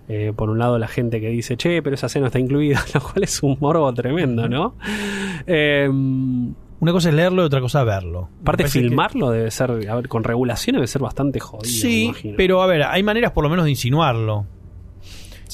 [0.09, 3.01] Eh, por un lado, la gente que dice, che, pero esa escena está incluida, lo
[3.01, 4.75] cual es un morbo tremendo, ¿no?
[5.47, 9.95] Eh, una cosa es leerlo y otra cosa verlo aparte, que- filmarlo debe ser, a
[9.95, 11.65] ver, con regulación debe ser bastante jodido.
[11.73, 14.47] Sí, pero a ver, hay maneras por lo menos de insinuarlo.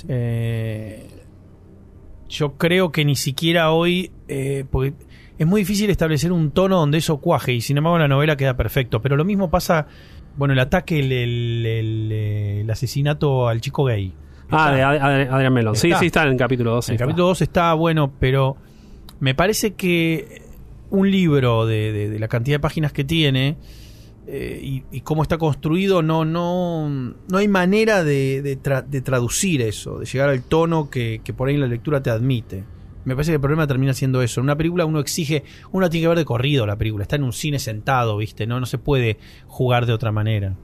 [0.08, 1.06] Eh,
[2.28, 4.94] yo creo que ni siquiera hoy, eh, porque
[5.38, 8.57] es muy difícil establecer un tono donde eso cuaje y sin embargo la novela queda
[8.57, 9.01] perfecto.
[9.01, 9.87] Pero lo mismo pasa,
[10.37, 12.12] bueno, el ataque, el, el- el-
[12.62, 14.12] el asesinato al chico gay.
[14.51, 14.72] Ah, Está.
[14.72, 15.77] de Ad- Ad- Adrián Melón.
[15.77, 16.88] Sí, sí, está en el capítulo 2.
[16.88, 18.57] En el capítulo 2 está bueno, pero
[19.20, 20.42] me parece que
[20.90, 23.57] un libro de, de- de la cantidad de páginas que tiene
[24.27, 29.01] eh, y, y cómo está construido, no, no, no hay manera de, de tra- de
[29.01, 32.64] traducir eso, de llegar al tono que, que por ahí la lectura te admite.
[33.04, 34.40] Me parece que el problema termina siendo eso.
[34.40, 37.22] En una película uno exige, uno tiene que ver de corrido la película, está en
[37.22, 38.46] un cine sentado, ¿viste?
[38.46, 40.54] No, no se puede jugar de otra manera.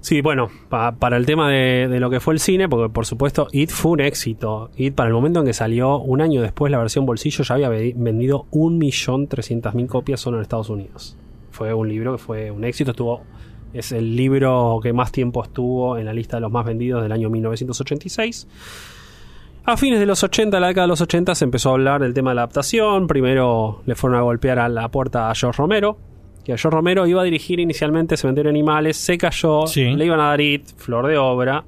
[0.00, 3.48] Sí, bueno, pa- para el tema de, lo que fue el cine, porque por supuesto
[3.52, 4.70] It fue un éxito.
[4.76, 7.70] It para el momento en que salió, un año después la versión bolsillo ya había
[7.70, 11.16] ve- vendido 1.300.000 copias solo en Estados Unidos.
[11.52, 13.22] Fue un libro que fue un éxito, estuvo
[13.72, 17.10] es el libro que más tiempo estuvo en la lista de los más vendidos del
[17.10, 18.46] año 1986.
[19.66, 22.12] A fines de los 80, la década de los 80, se empezó a hablar del
[22.12, 23.06] tema de la adaptación.
[23.06, 25.96] Primero le fueron a golpear a la puerta a George Romero,
[26.44, 29.84] que a George Romero iba a dirigir inicialmente Cementerio de Animales, se cayó, Sí.
[29.94, 31.64] le iban a dar IT, flor de obra.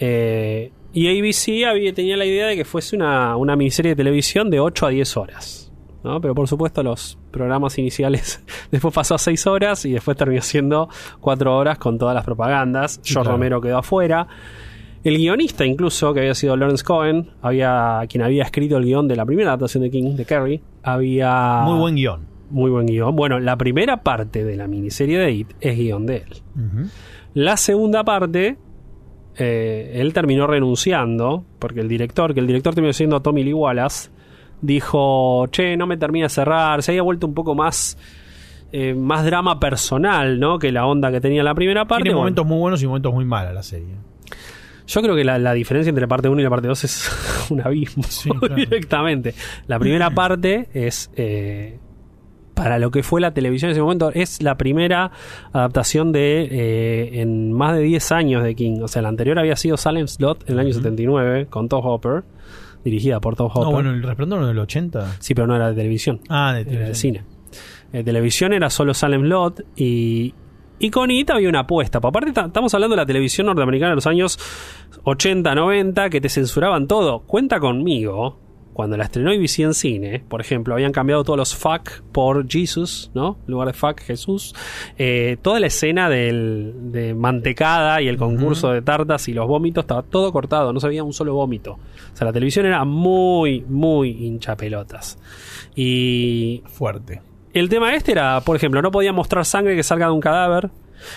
[0.00, 4.50] Eh, y ABC había, tenía la idea de que fuese una, una miniserie de televisión
[4.50, 5.62] de 8 a 10 horas.
[6.02, 6.20] ¿no?
[6.20, 8.40] Pero por supuesto los programas iniciales
[8.70, 10.88] después pasó a 6 horas y después terminó siendo
[11.20, 12.96] 4 horas con todas las propagandas.
[13.04, 13.30] George claro.
[13.32, 14.26] Romero quedó afuera.
[15.06, 19.14] El guionista incluso, que había sido Lawrence Cohen, había, quien había escrito el guion de
[19.14, 21.60] la primera adaptación de King, de Kerry, había...
[21.64, 22.26] Muy buen guion.
[22.50, 23.14] Muy buen guion.
[23.14, 26.90] Bueno, la primera parte de la miniserie de It es guion de él.
[27.34, 28.56] La segunda parte,
[29.36, 34.10] eh, él terminó renunciando, porque el director, que el director terminó siendo Tommy Lee Wallace,
[34.60, 37.96] dijo, che, no me termina de cerrar, se había vuelto un poco más,
[38.72, 40.58] eh, más drama personal, ¿no?
[40.58, 42.02] Que la onda que tenía la primera parte.
[42.02, 43.94] Tiene Bueno, momentos muy buenos y momentos muy malos la serie.
[44.86, 47.46] Yo creo que la, la diferencia entre la parte 1 y la parte 2 es
[47.50, 48.54] un abismo Sí, claro.
[48.54, 49.34] directamente.
[49.66, 51.10] La primera parte es...
[51.16, 51.78] eh,
[52.54, 55.10] para lo que fue la televisión en ese momento, es la primera
[55.52, 58.80] adaptación de eh, en más de 10 años de King.
[58.82, 62.24] O sea, la anterior había sido Salem Slot en el año 79 con Tom Hopper,
[62.82, 63.62] dirigida por Tom Hopper.
[63.64, 65.16] No, bueno, el resplandor no del 80.
[65.18, 66.94] Sí, pero no era de televisión, Ah, de era de televisión.
[66.94, 67.24] cine.
[67.92, 70.32] Eh, televisión era solo Salem Lot y
[70.78, 71.98] Y con IT había una apuesta.
[71.98, 74.38] Aparte, ta- estamos hablando de la televisión norteamericana de los años
[75.04, 77.20] 80, 90, que te censuraban todo.
[77.20, 78.40] Cuenta conmigo.
[78.74, 83.10] Cuando la estrenó ABC en cine, por ejemplo, habían cambiado todos los fuck por Jesus,
[83.14, 83.38] ¿no?
[83.46, 84.54] En lugar de fuck, Jesús.
[84.98, 89.84] Eh, toda la escena del, de mantecada y el concurso de tartas y los vómitos
[89.84, 91.78] estaba todo cortado, no se veía un solo vómito.
[92.12, 95.18] O sea, la televisión era muy, muy hincha pelotas.
[95.74, 97.22] Y Fuerte.
[97.60, 100.70] El tema este era, por ejemplo, no podía mostrar sangre que salga de un cadáver.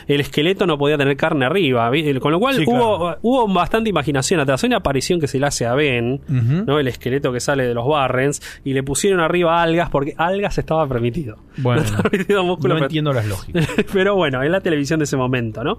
[0.07, 1.89] El esqueleto no podía tener carne arriba.
[2.19, 3.19] Con lo cual Sí, hubo, claro.
[3.21, 4.39] hubo bastante imaginación.
[4.41, 6.19] Atrás hay una aparición que se le hace a Ben.
[6.27, 6.79] ¿no?
[6.79, 8.41] El esqueleto que sale de los Barrens.
[8.65, 11.37] Y le pusieron arriba algas porque algas estaba permitido.
[11.57, 13.67] Bueno, No estaba permitido músculo, no pero- entiendo las lógicas.
[13.93, 15.77] pero bueno, es la televisión de ese momento, ¿no?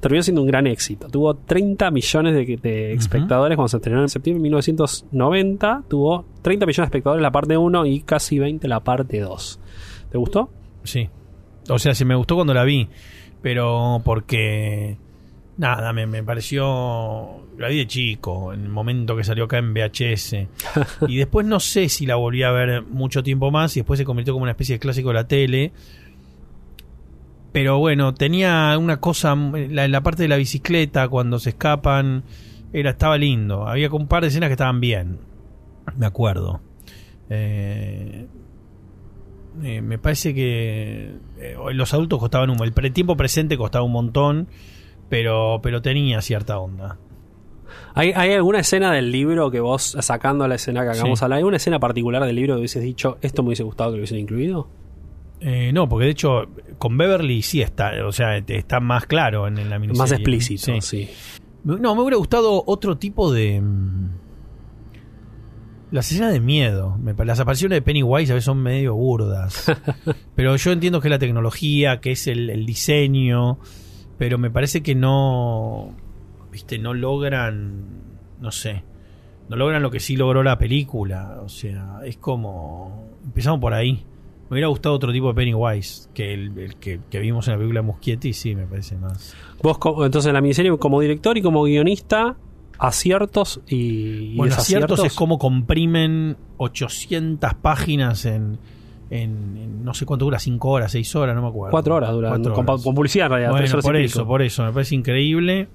[0.00, 1.08] Terminó siendo un gran éxito.
[1.08, 5.82] Tuvo 30 millones de, de espectadores cuando se estrenó en septiembre de 1990.
[5.88, 9.60] Tuvo 30 millones de espectadores la parte 1 y casi 20 la parte 2.
[10.10, 10.50] ¿Te gustó?
[10.84, 11.08] Sí.
[11.68, 12.88] O sea, sí me gustó cuando la vi,
[13.42, 14.96] pero porque
[15.56, 19.74] nada, me, me pareció la vi de chico, en el momento que salió acá en
[19.74, 20.36] VHS.
[21.08, 24.04] y después no sé si la volví a ver mucho tiempo más y después se
[24.04, 25.72] convirtió como una especie de clásico de la tele.
[27.52, 32.24] Pero bueno, tenía una cosa, la, la parte de la bicicleta cuando se escapan,
[32.72, 33.66] era estaba lindo.
[33.66, 35.18] Había un par de escenas que estaban bien,
[35.96, 36.60] me acuerdo.
[37.28, 38.26] Eh,
[39.62, 44.48] eh, me parece que eh, los adultos costaban un el tiempo presente costaba un montón,
[45.08, 46.98] pero pero tenía cierta onda.
[47.94, 51.22] ¿Hay, hay alguna escena del libro que vos, sacando la escena que acabamos Sí.
[51.22, 53.90] de hablar, hay una escena particular del libro que hubieses dicho, esto me hubiese gustado
[53.90, 54.68] que lo hubiesen incluido?
[55.40, 56.46] Eh, no, porque de hecho
[56.78, 59.98] con Beverly sí está, o sea, está más claro en, en la miniserie.
[60.02, 60.80] Más explícito, Sí.
[60.80, 61.08] sí.
[61.64, 64.08] No, me hubiera gustado otro tipo de mm,
[65.90, 66.98] las escenas de miedo.
[67.24, 69.70] Las apariciones de Pennywise a veces son medio burdas.
[70.34, 73.58] pero yo entiendo que es la tecnología, que es el, el diseño,
[74.18, 75.94] pero me parece que no,
[76.50, 77.84] viste, no logran,
[78.40, 78.84] no sé,
[79.48, 81.40] no logran lo que sí logró la película.
[81.42, 84.04] O sea, es como empezamos por ahí.
[84.48, 87.58] Me hubiera gustado otro tipo de Pennywise que el, el que, que vimos en la
[87.58, 89.34] película Muschietti, sí, me parece más.
[89.62, 92.36] Vos, entonces, en la miniserie, como director y como guionista,
[92.80, 94.92] aciertos y, Bueno, desaciertos.
[94.98, 98.58] aciertos es como comprimen 800 páginas en,
[99.10, 101.70] en- en no sé cuánto dura, 5 horas, 6 horas, no me acuerdo.
[101.72, 102.82] Cuatro horas duran, Cuatro con, horas.
[102.82, 103.50] con publicidad en realidad.
[103.50, 104.04] Bueno, por pico.
[104.04, 105.68] eso, por eso, me parece increíble.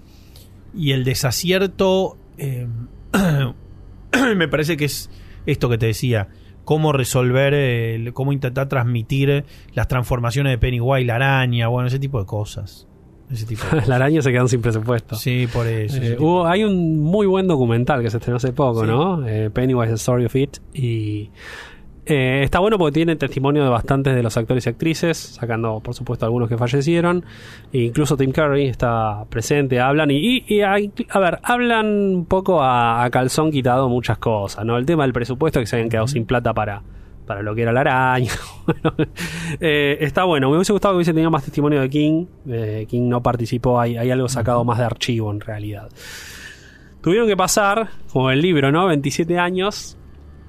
[0.74, 2.68] Y el desacierto, eh,
[4.36, 5.10] me parece que es
[5.46, 6.28] esto que te decía,
[6.64, 12.20] cómo resolver, eh, cómo intentar transmitir las transformaciones de Pennywise, la araña, bueno, ese tipo
[12.20, 12.88] de cosas.
[13.32, 13.88] Ese tipo de cosas.
[13.88, 15.16] La araña se quedan sin presupuesto.
[15.16, 15.98] Sí, por eso.
[16.02, 18.88] Eh, hubo- hay un muy buen documental que se estrenó hace poco, Sí.
[18.88, 19.28] ¿no?
[19.28, 20.58] Eh, Pennywise, The Story of It.
[20.74, 21.30] Y
[22.08, 25.96] eh, está bueno porque tiene testimonio de bastantes de los actores y actrices, sacando, por
[25.96, 27.26] supuesto, algunos que fallecieron.
[27.74, 30.12] E incluso Tim Curry está presente, hablan.
[30.12, 30.76] Y, y- a
[31.20, 34.78] ver, hablan un poco a, a calzón quitado muchas cosas, ¿no?
[34.78, 36.84] El tema del presupuesto, que se habían quedado sin plata para.
[37.26, 38.32] Para lo que era la araña.
[38.66, 38.96] Bueno,
[39.60, 40.50] eh, está bueno.
[40.50, 42.26] Me hubiese gustado que hubiese tenido más testimonio de King.
[42.50, 43.80] Eh, King no participó.
[43.80, 45.88] Hay, hay algo sacado más de archivo en realidad.
[47.02, 48.88] Tuvieron que pasar, como el libro, ¿no?
[48.88, 49.98] 27 años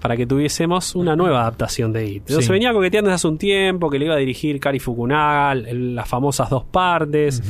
[0.01, 2.23] para que tuviésemos una nueva adaptación de It.
[2.29, 2.43] Sí.
[2.43, 5.95] Se venía coqueteando desde hace un tiempo que le iba a dirigir Kari Fukunaga, el-
[5.95, 7.43] las famosas dos partes.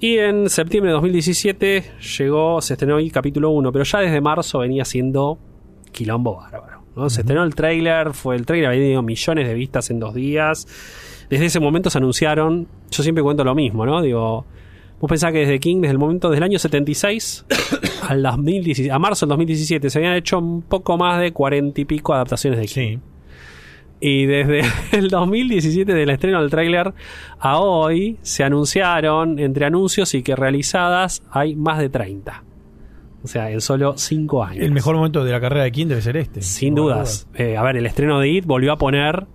[0.00, 1.84] Y en septiembre de 2017
[2.18, 5.38] llegó, se estrenó It capítulo 1, pero ya desde marzo venía siendo
[5.92, 6.75] quilombo bárbaro.
[6.96, 7.10] ¿No?
[7.10, 10.66] Se estrenó el tráiler, fue el tráiler, había tenido millones de vistas en dos días.
[11.28, 14.00] Desde ese momento se anunciaron, yo siempre cuento lo mismo, ¿no?
[14.00, 14.46] Digo,
[15.00, 17.46] vos pensás que desde King, desde el momento, desde el año 76
[18.08, 21.84] al 2017, a marzo del 2017, se habían hecho un poco más de cuarenta y
[21.84, 22.98] pico adaptaciones de King.
[22.98, 23.00] Sí.
[24.00, 26.94] Y desde el 2017 del estreno del tráiler
[27.38, 32.42] a hoy se anunciaron entre anuncios y que realizadas hay más de 30.
[33.24, 34.64] O sea, en solo 5 años.
[34.64, 36.42] El mejor momento de la carrera de King debe ser este.
[36.42, 37.28] Sin No dudas.
[37.34, 39.26] Eh, a ver, el estreno de It volvió a poner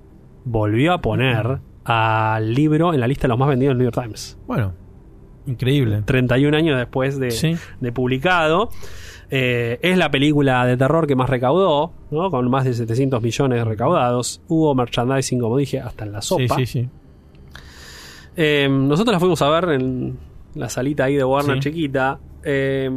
[0.44, 4.04] volvió a poner al libro en la lista de los más vendidos del New York
[4.04, 4.38] Times.
[4.48, 4.74] Bueno,
[5.46, 6.02] increíble.
[6.06, 7.56] 31 años después de, Sí.
[7.80, 8.70] de publicado.
[9.30, 12.30] Eh, es la película de terror que más recaudó, ¿no?
[12.32, 14.42] con más de 700 millones recaudados.
[14.48, 16.56] Hubo merchandising, como dije, hasta en la sopa.
[16.56, 16.90] sí, sí.
[18.36, 20.18] Eh, nosotros la fuimos a ver en
[20.56, 22.20] la salita ahí de Warner chiquita.
[22.44, 22.90] Eh,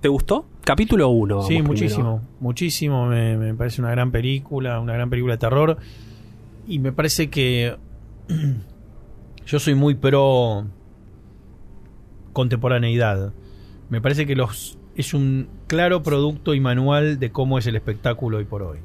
[0.00, 0.46] ¿Te gustó?
[0.64, 1.42] Capítulo 1.
[1.42, 3.06] Sí, muchísimo, muchísimo.
[3.06, 5.76] Me, me parece una gran película, una gran película de terror.
[6.66, 7.76] Y me parece que
[9.46, 10.66] yo soy muy pro
[12.32, 13.34] contemporaneidad.
[13.90, 18.38] Me parece que los es un claro producto y manual de cómo es el espectáculo
[18.38, 18.78] hoy por hoy.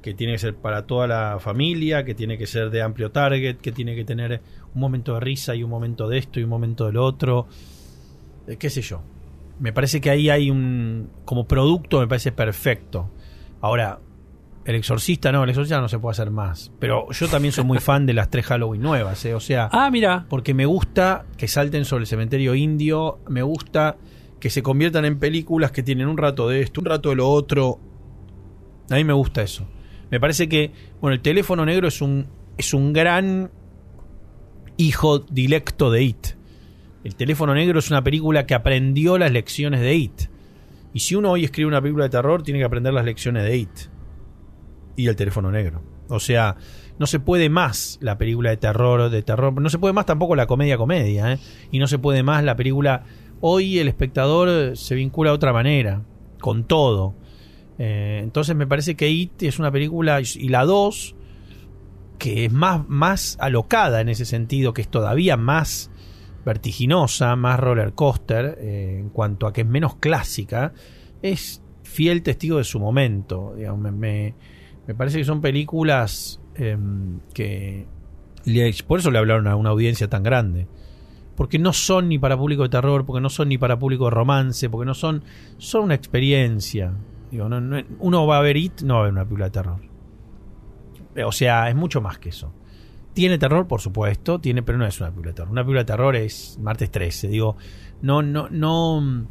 [0.00, 3.56] que tiene que ser para toda la familia, que tiene que ser de amplio target,
[3.56, 4.40] que tiene que tener
[4.74, 7.48] un momento de risa y un momento de esto y un momento del otro,
[8.46, 9.02] eh, qué sé yo.
[9.60, 13.10] Me parece que ahí hay un, como producto me parece perfecto.
[13.60, 14.00] Ahora,
[14.64, 16.72] el exorcista no, el exorcista no se puede hacer más.
[16.78, 19.34] Pero yo también soy muy fan de las tres Halloween nuevas, ¿eh?
[19.34, 20.26] o sea, Ah, mira.
[20.28, 23.96] porque me gusta que salten sobre el cementerio indio, me gusta
[24.40, 27.28] que se conviertan en películas que tienen un rato de esto, un rato de lo
[27.28, 27.78] otro.
[28.88, 29.68] A mí me gusta eso.
[30.10, 33.50] Me parece que, bueno, el teléfono negro es un, es un gran
[34.78, 36.26] hijo dilecto de It.
[37.02, 40.22] El teléfono negro es una película que aprendió las lecciones de It.
[40.92, 43.56] Y si uno hoy escribe una película de terror, tiene que aprender las lecciones de
[43.56, 43.70] It.
[44.96, 45.82] Y el teléfono negro.
[46.08, 46.56] O sea,
[46.98, 49.58] no se puede más la película de terror, de terror.
[49.58, 51.38] No se puede más tampoco la comedia comedia, ¿eh?
[51.70, 53.04] Y no se puede más la película.
[53.40, 56.02] Hoy el espectador se vincula de otra manera,
[56.38, 57.14] con todo.
[57.78, 61.14] Eh, entonces me parece que It es una película, y la 2,
[62.18, 65.90] que es más, más alocada en ese sentido, que es todavía más
[66.44, 70.72] vertiginosa, más roller coaster, eh, en cuanto a que es menos clásica,
[71.22, 73.54] es fiel testigo de su momento.
[73.82, 74.34] Me,
[74.96, 77.86] parece que son películas em, que...
[78.86, 80.66] Por eso le hablaron a una audiencia tan grande.
[81.36, 84.10] Porque no son ni para público de terror, porque no son ni para público de
[84.10, 85.24] romance, porque no son...
[85.58, 86.94] Son una experiencia.
[87.98, 89.80] Uno va a ver It, no va a ver una película de terror.
[91.24, 92.52] O sea, es mucho más que eso.
[93.20, 95.52] Tiene terror, por supuesto, tiene, pero no es una película de terror.
[95.52, 97.28] Una película de terror es martes 13.
[97.28, 97.54] Digo,
[98.00, 99.26] no, no, no,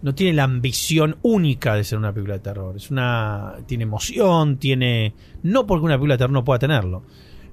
[0.00, 2.76] no tiene la ambición única de ser una película de terror.
[2.76, 3.56] Es una.
[3.66, 5.12] tiene emoción, tiene.
[5.42, 7.02] No porque una película de terror no pueda tenerlo.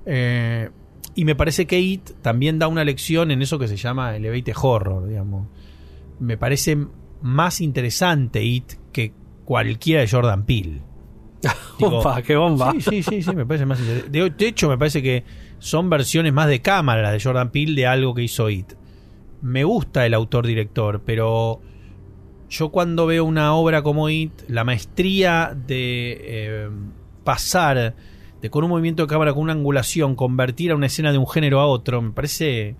[0.06, 0.70] Eh,
[1.16, 4.54] y me parece que It también da una lección en eso que se llama Elevate
[4.56, 5.50] Horror, digamos.
[6.22, 6.78] Me parece
[7.22, 9.12] más interesante It que
[9.44, 10.82] cualquiera de Jordan Peele.
[11.78, 12.72] Digo, Opa, qué bomba.
[12.72, 14.18] Sí, sí, sí, sí, me parece más interesante.
[14.18, 15.26] De, de hecho, me parece que
[15.64, 18.74] son versiones más de cámara de Jordan Peele de algo que hizo It.
[19.42, 21.62] Me gusta el autor-director, pero
[22.50, 26.70] yo cuando veo una obra como It, la maestría de eh,
[27.24, 27.96] pasar
[28.42, 31.28] de con un movimiento de cámara, con una angulación, convertir a una escena de un
[31.28, 32.76] género a otro, me parece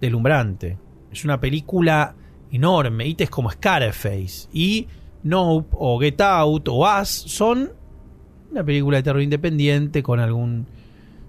[0.00, 0.78] deslumbrante.
[1.12, 2.14] Es una película
[2.50, 3.06] enorme.
[3.08, 4.48] It es como Scarface.
[4.54, 4.86] Y
[5.22, 7.72] Nope o Get Out o Us son
[8.50, 10.66] una película de terror independiente con algún...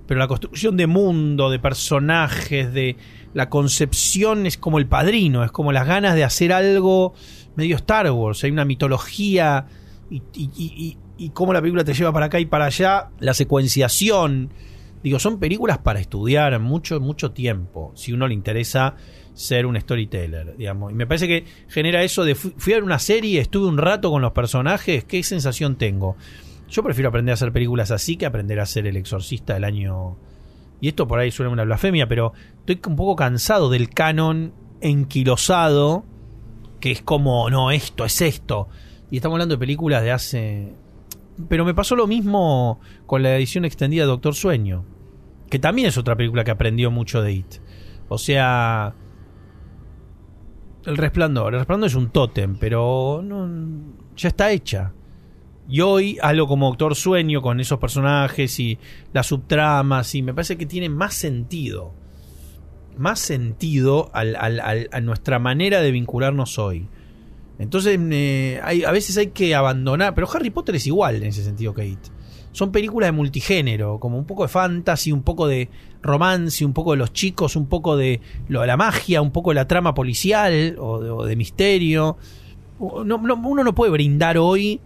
[0.06, 2.98] Pero la construcción de mundo, de personajes, de
[3.34, 7.14] la concepción es como el padrino, es como las ganas de hacer algo
[7.56, 8.44] medio Star Wars.
[8.44, 9.66] Hay una mitología
[10.10, 13.34] y, y, y, y cómo la película te lleva para acá y para allá, la
[13.34, 14.50] secuenciación.
[15.04, 18.96] Digo, son películas para estudiar mucho, mucho tiempo, si uno le interesa
[19.34, 20.92] ser un storyteller, digamos.
[20.92, 24.12] Y me parece que genera eso de fui, a ver una serie, estuve un rato
[24.12, 26.16] con los personajes, ¿qué sensación tengo?
[26.74, 30.18] Yo prefiero aprender a hacer películas así que aprender a ser el exorcista del año...
[30.82, 32.34] Y esto por ahí suena una blasfemia, pero
[32.66, 36.04] estoy un poco cansado del canon enquilosado,
[36.80, 38.70] que es como, no, esto es esto.
[39.12, 40.74] Y estamos hablando de películas de hace...
[41.48, 44.84] Pero me pasó lo mismo con la edición extendida de Doctor Sueño,
[45.52, 47.56] que también es otra película que aprendió mucho de It.
[48.10, 48.96] O sea,
[50.86, 51.54] El Resplandor.
[51.54, 53.48] El Resplandor es un tótem, pero no,
[54.18, 54.92] ya está hecha.
[55.74, 58.78] Y hoy algo como Doctor Sueño con esos personajes y
[59.12, 61.96] las subtramas, y me parece que tiene más sentido.
[62.96, 66.88] Más sentido a nuestra manera de vincularnos hoy.
[67.58, 70.14] Entonces, eh, hay, a veces hay que abandonar.
[70.14, 71.98] Pero Harry Potter es igual en ese sentido It.
[72.52, 75.70] Son películas de multigénero, como un poco de fantasy, un poco de
[76.04, 79.56] romance, un poco de los chicos, un poco de lo la magia, un poco de
[79.56, 82.18] la trama policial o de, misterio.
[82.80, 84.80] No, no, uno no puede brindar hoy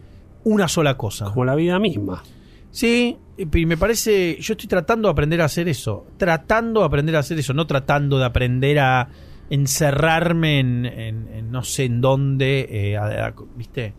[0.48, 1.26] una sola cosa.
[1.26, 2.24] Como la vida misma.
[2.72, 7.16] Sí, y me parece, yo estoy tratando de aprender a hacer eso, tratando de aprender
[7.16, 9.10] a hacer eso, no tratando de aprender a
[9.50, 13.93] encerrarme en, en, en no sé en dónde, eh, a, a, ¿viste?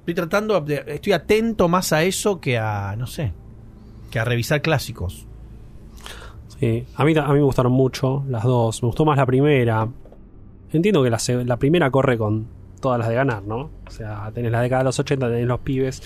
[0.00, 3.32] Estoy tratando, de, estoy atento más a eso que a, no sé,
[4.10, 5.26] que a revisar clásicos.
[6.58, 9.88] Sí, a mí, a mí me gustaron mucho las dos, me gustó más la primera.
[10.72, 12.46] Entiendo que la, la primera corre con
[12.84, 13.70] todas las de ganar, ¿no?
[13.86, 16.02] O sea, tenés la década de los 80, tenés los pibes,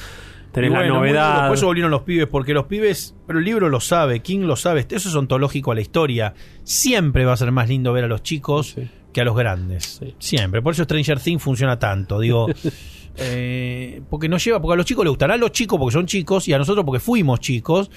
[0.52, 1.40] tenés bueno, la novedad.
[1.40, 4.86] Después volvieron los pibes, porque los pibes, pero el libro lo sabe, King lo sabe,
[4.88, 6.34] eso es ontológico a la historia.
[6.62, 8.88] Siempre va a ser más lindo ver a los chicos sí.
[9.12, 9.98] que a los grandes.
[9.98, 10.14] Sí.
[10.20, 10.62] Siempre.
[10.62, 12.20] Por eso Stranger Things funciona tanto.
[12.20, 12.46] Digo,
[13.16, 16.06] eh, porque nos lleva, porque a los chicos les gustará a los chicos porque son
[16.06, 17.90] chicos y a nosotros porque fuimos chicos.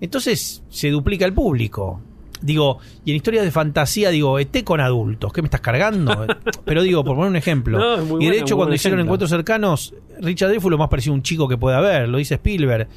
[0.00, 2.00] Entonces se duplica el público.
[2.40, 6.26] Digo, y en historias de fantasía, digo, ET con adultos, ¿qué me estás cargando?
[6.64, 7.78] Pero digo, por poner un ejemplo.
[7.78, 9.14] No, y de buena, hecho, cuando hicieron ejemplo.
[9.14, 12.34] encuentros cercanos, Richard Dreyfuss lo más parecido a un chico que puede haber, lo dice
[12.34, 12.88] Spielberg.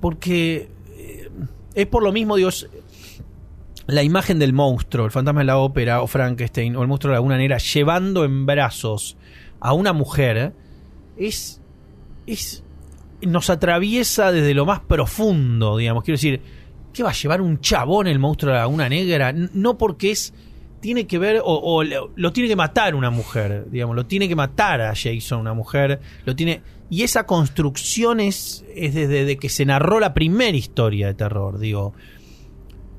[0.00, 1.30] porque eh,
[1.74, 2.68] es por lo mismo, Dios,
[3.86, 7.14] la imagen del monstruo, el fantasma de la ópera o Frankenstein o el monstruo de
[7.14, 9.16] la laguna negra llevando en brazos
[9.60, 10.52] a una mujer
[11.16, 11.60] es,
[12.26, 12.64] es
[13.22, 16.04] nos atraviesa desde lo más profundo, digamos.
[16.04, 16.40] Quiero decir,
[16.92, 19.32] ¿qué va a llevar un chabón el monstruo de la laguna negra?
[19.32, 20.32] No porque es
[20.80, 24.80] tiene que ver o, lo, tiene que matar una mujer, digamos, lo tiene que matar
[24.80, 29.66] a Jason una mujer, lo tiene y esa construcción es, es desde de que se
[29.66, 31.94] narró la primera historia de terror, digo,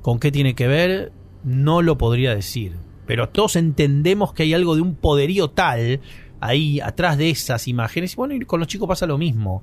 [0.02, 1.12] ¿con qué tiene que ver?
[1.42, 2.74] No lo podría decir,
[3.06, 6.00] pero todos entendemos que hay algo de un poderío tal
[6.40, 8.14] ahí atrás de esas imágenes.
[8.14, 9.62] Y bueno, con los chicos pasa lo mismo.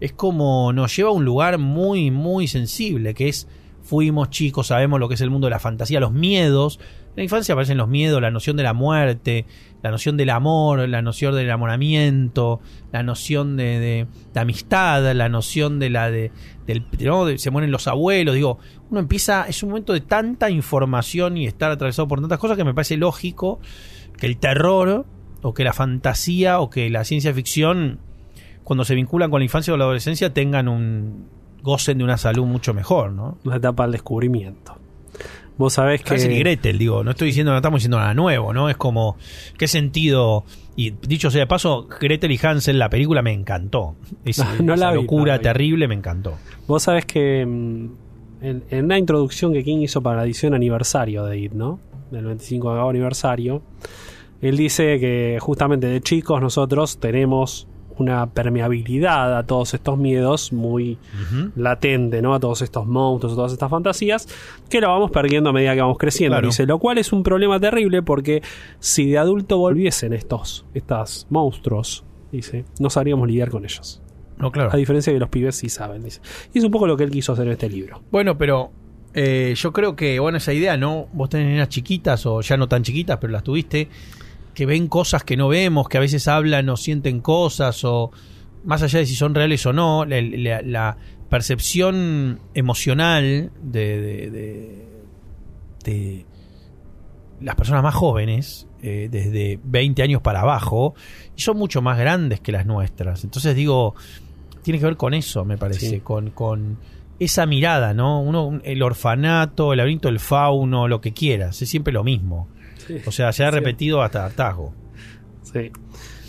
[0.00, 3.46] Es como nos lleva a un lugar muy, muy sensible, que es
[3.86, 6.78] fuimos chicos, sabemos lo que es el mundo de la fantasía, los miedos.
[7.10, 9.46] En la infancia aparecen los miedos, la noción de la muerte,
[9.82, 12.60] la noción del amor, la noción del enamoramiento,
[12.92, 16.30] la noción de, de- amistad, la noción de la de,
[16.66, 18.58] del de- se mueren los abuelos, digo,
[18.90, 22.64] uno empieza, es un momento de tanta información y estar atravesado por tantas cosas que
[22.64, 23.60] me parece lógico
[24.18, 25.06] que el terror
[25.42, 28.00] o que la fantasía o que la ciencia ficción
[28.64, 31.28] cuando se vinculan con la infancia o la adolescencia tengan un
[31.66, 33.36] gocen de una salud mucho mejor, ¿no?
[33.44, 34.76] Una etapa del descubrimiento.
[35.58, 36.14] Vos sabés que.
[36.14, 38.70] Hansel y Gretel, digo, no estoy diciendo, no estamos diciendo nada nuevo, ¿no?
[38.70, 39.16] Es como,
[39.58, 40.44] ¿qué sentido?
[40.76, 43.96] Y dicho sea de paso, Gretel y Hansel, la película me encantó.
[44.24, 45.42] Es, No esa la vi, locura no la vi.
[45.42, 46.34] terrible me encantó.
[46.68, 47.86] Vos sabés que mm,
[48.42, 51.80] en, en una introducción que King hizo para la edición aniversario de IT, ¿no?
[52.10, 53.62] Del 25 aniversario,
[54.40, 57.66] él dice que justamente de chicos nosotros tenemos
[57.98, 60.98] una permeabilidad a todos estos miedos muy
[61.54, 62.34] latente, ¿no?
[62.34, 64.28] A todos estos monstruos, a todas estas fantasías,
[64.68, 66.34] que lo vamos perdiendo a medida que vamos creciendo.
[66.34, 66.48] Claro.
[66.48, 68.42] Dice, lo cual es un problema terrible porque
[68.78, 74.02] si de adulto volviesen estos, estos monstruos, dice, no sabríamos lidiar con ellos.
[74.38, 74.70] No, claro.
[74.72, 76.20] A diferencia de que los pibes sí saben, dice.
[76.52, 78.02] Y es un poco lo que él quiso hacer en este libro.
[78.10, 78.70] Bueno, pero
[79.14, 81.08] eh, yo creo que, bueno, esa idea, ¿no?
[81.14, 83.88] Vos tenés nenas chiquitas o ya no tan chiquitas, pero las tuviste,
[84.56, 88.10] que ven cosas que no vemos, que a veces hablan o sienten cosas o
[88.64, 90.96] más allá de si son reales o no, la, la- la
[91.28, 94.86] percepción emocional de, de- de-
[95.84, 96.26] de
[97.40, 100.94] las personas más jóvenes, eh, desde 20 años para abajo,
[101.36, 103.24] y son mucho más grandes que las nuestras.
[103.24, 103.94] Entonces digo,
[104.62, 106.00] tiene que ver con eso, me parece, Sí.
[106.00, 106.78] con, con
[107.18, 108.20] esa mirada, ¿no?
[108.22, 112.48] Uno, el orfanato, el laberinto del fauno, lo que quieras, es siempre lo mismo.
[113.06, 113.54] O sea, se ha Sí.
[113.54, 114.72] repetido hasta hartazgo.
[115.42, 115.70] Sí.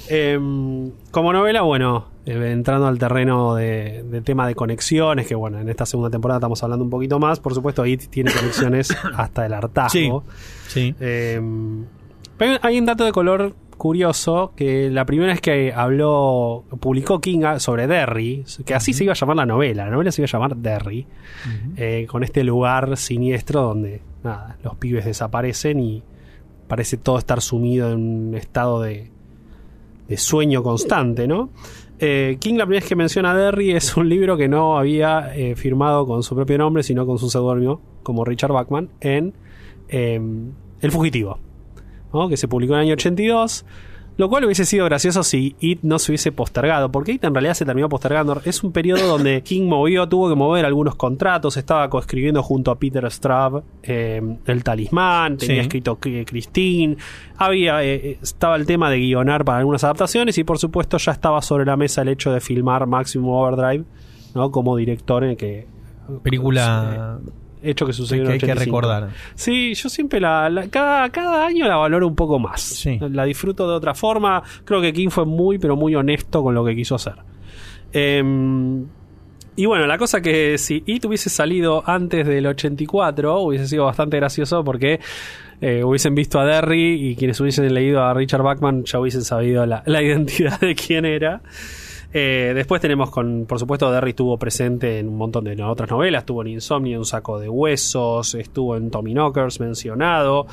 [0.10, 5.60] Em, como novela, bueno, eh, entrando al terreno de, de tema de conexiones, que bueno,
[5.60, 7.40] en esta segunda temporada estamos hablando un poquito más.
[7.40, 10.24] Por supuesto, ahí tiene conexiones hasta el hartazgo.
[10.68, 10.96] Sí.
[11.00, 11.86] Em,
[12.38, 17.42] pero hay un dato de color curioso que la primera vez que habló, publicó King
[17.60, 20.32] sobre Derry, que así se iba a llamar la novela, la novela se iba a
[20.32, 21.06] llamar Derry,
[21.76, 26.04] eh, con este lugar siniestro donde nada, los pibes desaparecen y
[26.68, 29.10] parece todo estar sumido en un estado de,
[30.08, 31.50] de sueño constante, ¿no?
[32.00, 35.36] Eh, King la primera vez que menciona a Derry es un libro que no había
[35.36, 39.34] eh, firmado con su propio nombre, sino con su seudónimo, como Richard Bachman, en
[39.90, 40.22] eh,
[40.82, 41.40] El Fugitivo,
[42.14, 42.30] ¿no?
[42.30, 43.66] que se publicó en el año 82.
[44.18, 47.54] Lo cual hubiese sido gracioso si It no se hubiese postergado, porque It en realidad
[47.54, 48.42] se terminó postergando.
[48.46, 52.80] Es un periodo donde King movió, tuvo que mover algunos contratos, estaba coescribiendo junto a
[52.80, 55.60] Peter Straub eh, El Talismán, tenía Sí.
[55.62, 56.98] escrito Christine,
[57.38, 61.42] había, eh, estaba el tema de guionar para algunas adaptaciones y por supuesto ya estaba
[61.42, 63.86] sobre la mesa el hecho de filmar Maximum Overdrive,
[64.34, 64.52] ¿no?
[64.52, 65.68] Como director en el que...
[66.24, 67.30] Película eh,
[67.70, 68.82] hecho que sucedió que en hay que 85.
[68.82, 69.10] recordar.
[69.36, 72.62] Sí, yo siempre la, la- cada, cada año la valoro un poco más.
[72.62, 73.00] Sí.
[73.12, 74.42] La disfruto de otra forma.
[74.66, 77.16] Creo que King fue muy, pero muy honesto con lo que quiso hacer.
[77.94, 78.86] Em,
[79.56, 84.18] y bueno, la cosa que si It hubiese salido antes del 84, hubiese sido bastante
[84.18, 85.00] gracioso porque
[85.62, 89.66] eh, hubiesen visto a Derry y quienes hubiesen leído a Richard Bachman ya hubiesen sabido
[89.66, 91.42] la, la identidad de quién era.
[92.14, 95.90] Eh, después tenemos con, por supuesto, Derry estuvo presente en un montón de no- otras
[95.90, 100.48] novelas, estuvo en Insomnia, un saco de huesos, estuvo en Tommy Knockers mencionado,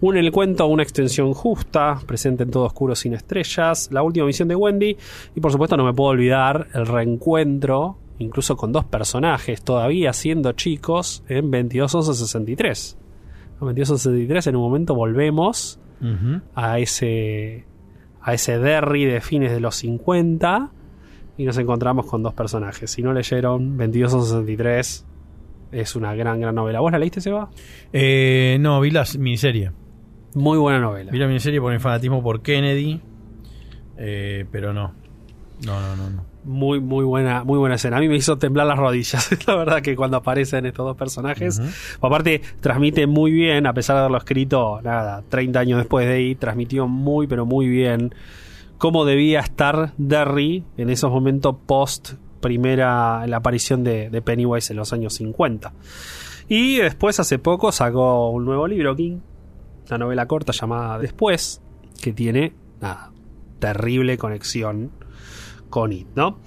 [0.00, 4.46] un el cuento, una extensión justa, presente en Todo Oscuro sin estrellas, la última misión
[4.48, 4.96] de Wendy.
[5.34, 10.52] Y por supuesto no me puedo olvidar el reencuentro, incluso con dos personajes todavía siendo
[10.52, 12.96] chicos en 221163.
[13.54, 15.78] En 221163 en un momento volvemos
[16.54, 17.66] a ese
[18.22, 20.70] a ese Derry de fines de los 50
[21.40, 22.90] y nos encontramos con dos personajes.
[22.90, 25.06] Si no leyeron 2263
[25.72, 26.80] es una gran gran novela.
[26.80, 27.48] ¿Vos la leíste, Seba?
[27.94, 29.72] Eh, no, vi la miniserie.
[30.34, 31.10] Muy buena novela.
[31.10, 33.00] Vi la miniserie por mi fanatismo por Kennedy.
[33.96, 34.92] eh, pero no.
[35.64, 36.10] No, no, no.
[36.10, 36.24] no.
[36.44, 37.96] Muy, muy buena, muy buena escena.
[37.96, 39.30] A mí me hizo temblar las rodillas.
[39.46, 41.58] la verdad que cuando aparecen estos dos personajes.
[42.02, 46.34] Aparte, transmite muy bien, a pesar de haberlo escrito, nada, 30 años después de ahí,
[46.34, 48.12] transmitió muy, pero muy bien
[48.80, 54.94] cómo debía estar Derry en esos momentos post primera la aparición de, Pennywise en los
[54.94, 55.74] años 50.
[56.48, 59.18] Y después, hace poco, sacó un nuevo libro, King,
[59.86, 61.60] una novela corta llamada Después,
[62.00, 63.12] que tiene, nada,
[63.58, 64.90] terrible conexión
[65.68, 66.38] con It, ¿no?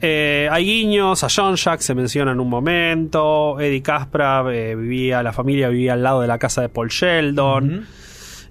[0.00, 5.22] Eh, hay guiños, a John Jack se menciona en un momento, Eddie Caspra eh, vivía,
[5.22, 7.86] la familia vivía al lado de la casa de Paul Sheldon.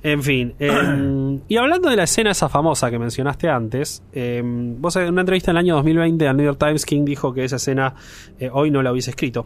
[0.04, 4.96] En fin, eh, y hablando de la escena esa famosa que mencionaste antes, eh, vos
[4.96, 7.58] en una entrevista en el año 2020 al New York Times, King dijo que esa
[7.58, 7.94] escena
[8.40, 9.46] eh, hoy no la hubiese escrito.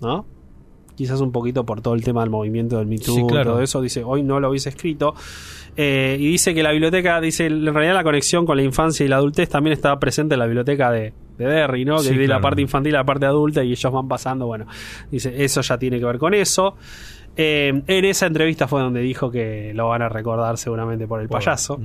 [0.00, 0.24] ¿No?
[0.96, 3.52] Quizás un poquito por todo el tema del movimiento del Me Too, Sí, claro.
[3.52, 5.14] todo eso, dice hoy no lo hubiese escrito.
[5.76, 9.08] Eh, y dice que la biblioteca, dice, en realidad la conexión con la infancia y
[9.08, 11.96] la adultez también estaba presente en la biblioteca de, de Derry, ¿no?
[11.96, 14.46] Que Sí, es de la parte infantil a la parte adulta y ellos van pasando,
[14.46, 14.66] bueno,
[15.10, 16.76] dice, eso ya tiene que ver con eso.
[17.36, 21.28] Eh, en esa entrevista fue donde dijo que lo van a recordar seguramente por el
[21.28, 21.78] payaso.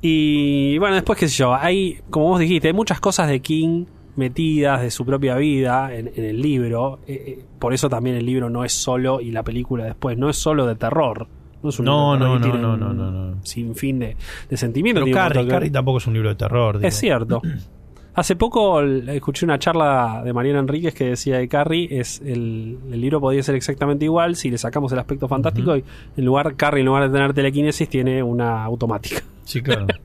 [0.00, 3.84] Y bueno, después qué sé yo, hay, como vos dijiste, hay muchas cosas de King
[4.16, 6.98] metidas de su propia vida en, en el libro.
[7.06, 10.28] Eh, eh, por eso también el libro no es solo, y la película después, no
[10.28, 11.28] es solo de terror.
[11.62, 13.44] No es un No, libro no, no, no, no, no, no.
[13.44, 14.16] sinfín de,
[14.50, 15.04] de sentimientos.
[15.04, 16.78] Pero Carrie, Carrie tampoco es un libro de terror.
[16.78, 16.88] digo.
[16.88, 17.40] es cierto.
[18.14, 23.00] Hace poco escuché una charla de Mariana Enríquez que decía que Carrie es el, el
[23.00, 25.84] libro podría ser exactamente igual si le sacamos el aspecto fantástico y
[26.16, 29.22] en lugar Carrie en lugar de tener telequinesis tiene una automática.
[29.44, 29.86] Sí, claro.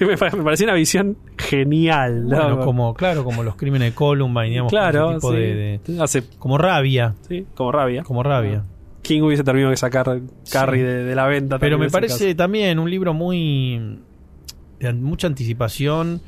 [0.00, 2.26] Me, pare- me pareció una visión genial.
[2.26, 2.36] ¿no?
[2.36, 5.36] Bueno, como, claro, como los crímenes de Columbine, digamos, claro, ese tipo sí.
[5.38, 8.02] de, de- Hace, como rabia, sí, como rabia.
[8.02, 8.64] como rabia.
[9.02, 10.20] King hubiese terminado de sacar
[10.50, 10.86] Carrie Sí.
[10.86, 11.58] de, de la venta.
[11.58, 12.36] Pero me parece caso.
[12.36, 13.98] también un libro muy
[14.78, 16.22] de mucha anticipación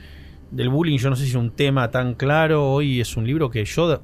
[0.52, 0.98] del bullying.
[0.98, 2.70] Yo no sé si es un tema tan claro.
[2.70, 4.00] Hoy es un libro que yo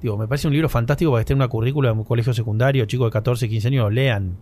[0.00, 2.32] digo, me parece un libro fantástico para que esté en una currícula de un colegio
[2.32, 4.38] secundario, chicos de 14, 15 años lean.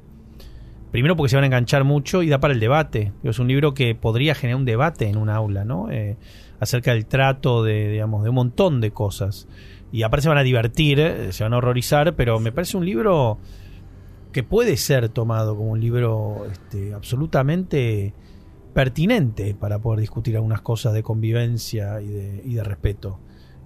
[0.92, 3.12] Primero porque se van a enganchar mucho y da para el debate.
[3.22, 5.90] Es un libro que podría generar un debate en un aula, ¿no?
[5.90, 6.16] Eh,
[6.60, 9.48] acerca del trato de, digamos, de un montón de cosas.
[9.92, 12.86] Y aparte se van a divertir, eh, se van a horrorizar, pero me parece un
[12.86, 13.38] libro
[14.32, 18.14] que puede ser tomado como un libro este, absolutamente
[18.82, 23.18] pertinente para poder discutir algunas cosas de convivencia y de, y de respeto.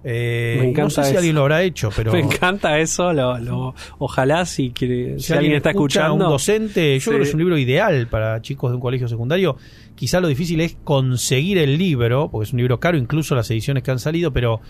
[0.03, 3.13] Eh, Me encanta no sé si alguien lo habrá hecho, pero Me encanta eso.
[3.13, 6.25] Lo, lo- ojalá si, quiere, si, si alguien está escucha a escuchando.
[6.25, 7.09] un docente, yo Sí.
[7.11, 9.55] creo que es un libro ideal para chicos de un colegio secundario.
[9.93, 13.83] Quizá lo difícil es conseguir el libro, porque es un libro caro, incluso las ediciones
[13.83, 14.61] que han salido, pero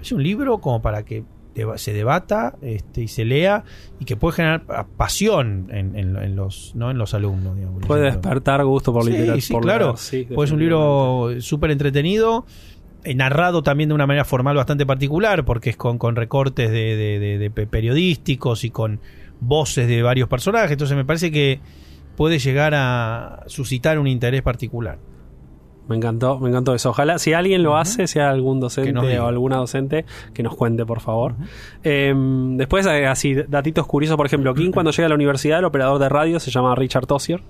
[0.00, 1.24] es un libro como para que
[1.54, 3.64] deba- se debata este, y se lea
[3.98, 7.82] y que puede generar pa- pasión en, en- en los no en los alumnos digamos.
[7.86, 9.40] Puede despertar gusto por Sí, literatura.
[9.40, 9.94] sí, claro.
[10.34, 12.46] Pues es un libro súper entretenido,
[13.04, 16.96] eh, narrado también de una manera formal bastante particular, porque es con, con recortes de,
[16.96, 19.00] de- de- de pe- periodísticos y con
[19.40, 20.72] voces de varios personajes.
[20.72, 21.60] Entonces me parece que
[22.16, 24.98] puede llegar a suscitar un interés particular.
[25.90, 26.90] Me encantó, me encantó eso.
[26.90, 31.00] Ojalá, si alguien lo hace, sea algún docente o alguna docente, que nos cuente, por
[31.00, 31.34] favor.
[31.82, 35.64] Eh, después, eh, así, datitos curiosos, por ejemplo, King cuando llega a la universidad, el
[35.64, 37.40] operador de radio se llama Richard Tossier.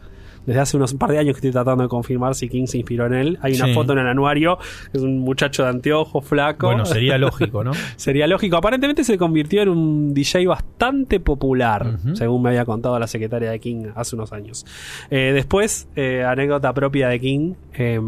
[0.46, 3.06] Desde hace unos par de años que estoy tratando de confirmar si King se inspiró
[3.06, 3.38] en él.
[3.42, 3.74] Hay una Sí.
[3.74, 4.58] foto en el anuario,
[4.92, 6.66] es un muchacho de anteojos, flaco.
[6.68, 7.72] Bueno, sería lógico, ¿no?
[7.96, 8.56] Sería lógico.
[8.56, 13.60] Aparentemente se convirtió en un DJ bastante popular, según me había contado la secretaria de
[13.60, 14.64] King hace unos años.
[15.10, 17.54] Eh, después, eh, anécdota propia de King.
[17.74, 18.00] eh,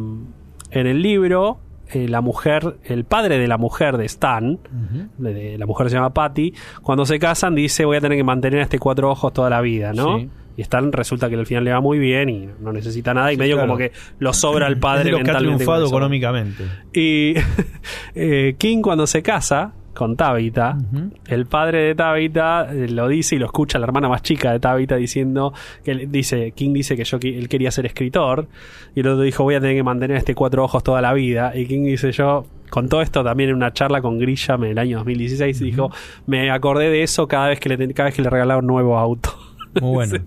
[0.74, 1.59] en el libro,
[1.93, 5.09] eh, la mujer, el padre de la mujer de Stan, Ujú.
[5.18, 8.24] de- de- la mujer se llama Patty, cuando se casan dice voy a tener que
[8.24, 10.18] mantener a este cuatro ojos toda la vida, ¿no?
[10.18, 10.30] Sí.
[10.57, 13.37] Y Stan resulta que al final le va muy bien y no necesita nada y
[13.37, 13.69] medio claro.
[13.69, 16.65] como que lo sobra al Es padre de los que ha mentalmente triunfado económicamente.
[16.93, 17.35] Y
[18.15, 20.79] eh, King cuando se casa con Tabitha,
[21.27, 24.59] el padre de Tabitha eh, lo dice y lo escucha la hermana más chica de
[24.59, 25.53] Tabitha diciendo
[25.85, 28.49] que él dice King dice que yo él quería ser escritor
[28.95, 31.53] y el otro dijo voy a tener que mantener este cuatro ojos toda la vida.
[31.55, 34.79] Y King dice yo con todo esto también en una charla con Grisham en el
[34.79, 35.91] año 2016 dijo
[36.27, 38.99] me acordé de eso cada vez que le cada vez que le regalaba un nuevo
[38.99, 39.37] auto
[39.81, 40.18] Muy bueno.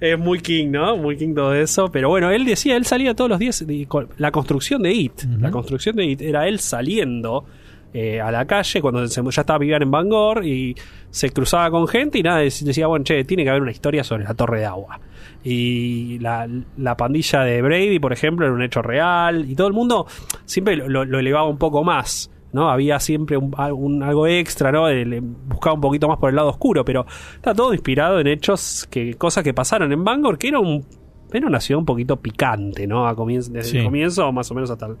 [0.00, 0.96] es muy King, ¿no?
[0.96, 1.90] Muy King todo eso.
[1.90, 3.66] Pero bueno, él decía, él salía todos los días.
[3.66, 5.22] de- con- la construcción de It.
[5.40, 7.44] La construcción de It era él saliendo
[7.94, 10.74] eh, a la calle cuando se- ya estaba viviendo en Bangor y
[11.10, 14.04] se cruzaba con gente y nada, dec- decía, bueno, che, tiene que haber una historia
[14.04, 15.00] sobre la torre de agua.
[15.42, 16.46] Y la,
[16.76, 19.50] la pandilla de Brady, por ejemplo, era un hecho real.
[19.50, 20.06] Y todo el mundo
[20.44, 22.30] siempre lo elevaba un poco más.
[22.52, 22.70] ¿No?
[22.70, 24.84] Había siempre un, un- algo extra, ¿no?
[25.48, 29.14] Buscaba un poquito más por el lado oscuro, pero está todo inspirado en hechos, que
[29.14, 30.84] cosas que pasaron en Bangor, que era un
[31.30, 33.06] Era una ciudad un poquito picante, ¿no?
[33.06, 33.78] A comienzo, desde Sí.
[33.78, 34.96] el comienzo, más o menos hasta, el-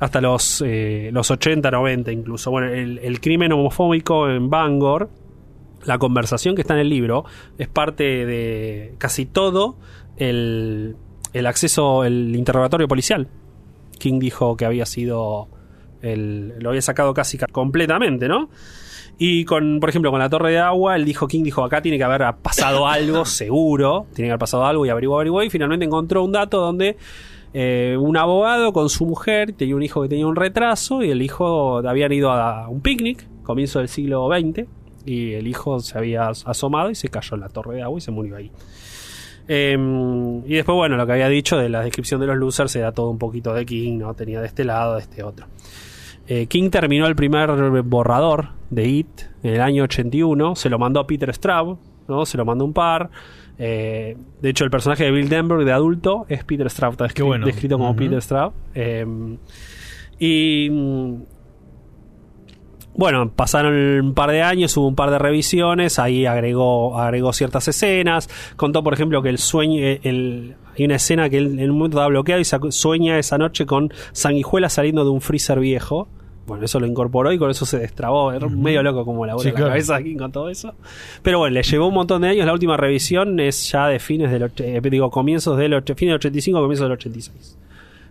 [0.00, 2.50] hasta los, eh, los 80, 90 incluso.
[2.50, 5.08] Bueno, el, el crimen homofóbico en Bangor,
[5.84, 7.24] la conversación que está en el libro,
[7.56, 9.76] es parte de casi todo
[10.16, 10.96] el,
[11.32, 13.28] el acceso, el interrogatorio policial.
[14.00, 15.46] King dijo que había sido.
[16.02, 18.48] El, lo había sacado casi ca- completamente, ¿no?
[19.20, 21.98] Y con, por ejemplo, con la torre de agua, él dijo, King dijo, acá tiene
[21.98, 24.06] que haber pasado algo, seguro.
[24.14, 25.42] Tiene que haber pasado algo y averiguó, averiguó.
[25.42, 26.96] Y finalmente encontró un dato donde
[27.52, 31.20] eh, un abogado con su mujer tenía un hijo que tenía un retraso y el
[31.22, 34.66] hijo habían ido a un picnic, comienzo del siglo XX,
[35.04, 38.02] y el hijo se había asomado y se cayó en la torre de agua y
[38.02, 38.52] se murió ahí.
[39.48, 39.76] Eh,
[40.46, 43.08] y después, bueno, lo que había dicho de la descripción de los losers era todo
[43.10, 44.14] un poquito de King, ¿no?
[44.14, 45.46] Tenía de este lado, de este otro.
[46.28, 47.50] Eh, King terminó el primer
[47.82, 49.08] borrador de It
[49.42, 52.26] en el año 81, se lo mandó a Peter Straub, ¿no?
[52.26, 53.08] Se lo mandó un par.
[53.58, 57.22] Eh, de hecho, el personaje de Bill Denver de adulto es Peter Straub, está Qué
[57.22, 57.46] descri- bueno.
[57.46, 57.96] descrito como.
[57.96, 58.52] Peter Straub.
[58.74, 59.06] Eh,
[60.18, 61.14] y mm,
[62.94, 67.68] bueno, pasaron un par de años, hubo un par de revisiones, ahí agregó, agregó ciertas
[67.68, 71.70] escenas, contó por ejemplo que el sueño, eh, el, hay una escena que él en
[71.70, 76.08] un momento estaba bloqueado y sueña esa noche con sanguijuelas saliendo de un freezer viejo.
[76.48, 78.32] Bueno, eso lo incorporó y con eso se destrabó.
[78.32, 79.68] Era medio loco como la, Sí, la claro.
[79.68, 80.74] cabeza aquí con todo eso.
[81.22, 82.46] Pero bueno, le llevó un montón de años.
[82.46, 86.60] La última revisión es ya de fines del, eh, digo, comienzos del, fines del 85,
[86.60, 87.58] comienzos del 86.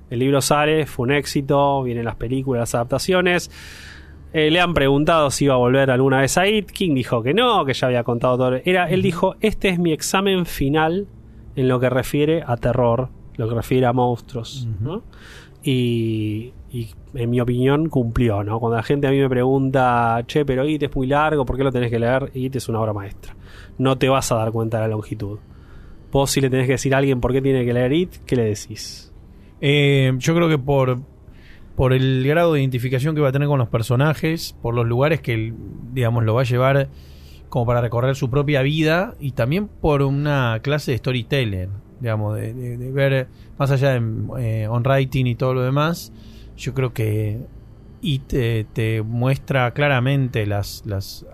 [0.09, 3.51] El libro sale, fue un éxito, vienen las películas, las adaptaciones.
[4.33, 6.71] Eh, le han preguntado si iba a volver alguna vez a It.
[6.71, 8.59] King dijo que no, que ya había contado todo.
[8.63, 11.07] Era, él dijo, este es mi examen final
[11.55, 14.67] en lo que refiere a terror, lo que refiere a monstruos.
[14.79, 15.01] ¿no?
[15.63, 18.59] Y, y, en mi opinión cumplió, ¿no?
[18.59, 21.63] Cuando la gente a mí me pregunta, che, pero It es muy largo, ¿por qué
[21.63, 22.31] lo tenés que leer?
[22.33, 23.35] It es una obra maestra.
[23.77, 25.39] No te vas a dar cuenta de la longitud.
[26.11, 28.35] Vos si le tenés que decir a alguien por qué tiene que leer It, ¿qué
[28.35, 29.13] le decís?
[29.61, 30.99] Eh, yo creo que por,
[31.75, 35.21] por el grado de identificación que va a tener con los personajes, por los lugares
[35.21, 35.53] que,
[35.93, 36.89] digamos, lo va a llevar
[37.49, 42.91] como para recorrer su propia vida y también por una clase de storytelling, digamos, de,
[42.91, 44.01] ver más allá de
[44.39, 46.11] eh, on writing y todo lo demás.
[46.57, 47.39] Yo creo que
[47.99, 51.25] y te, te muestra claramente las, las,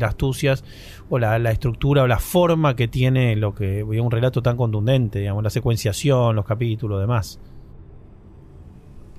[0.00, 0.64] astucias
[1.10, 5.18] o la, la estructura o la forma que tiene lo que un relato tan contundente,
[5.18, 7.38] digamos, la secuenciación, los capítulos, demás.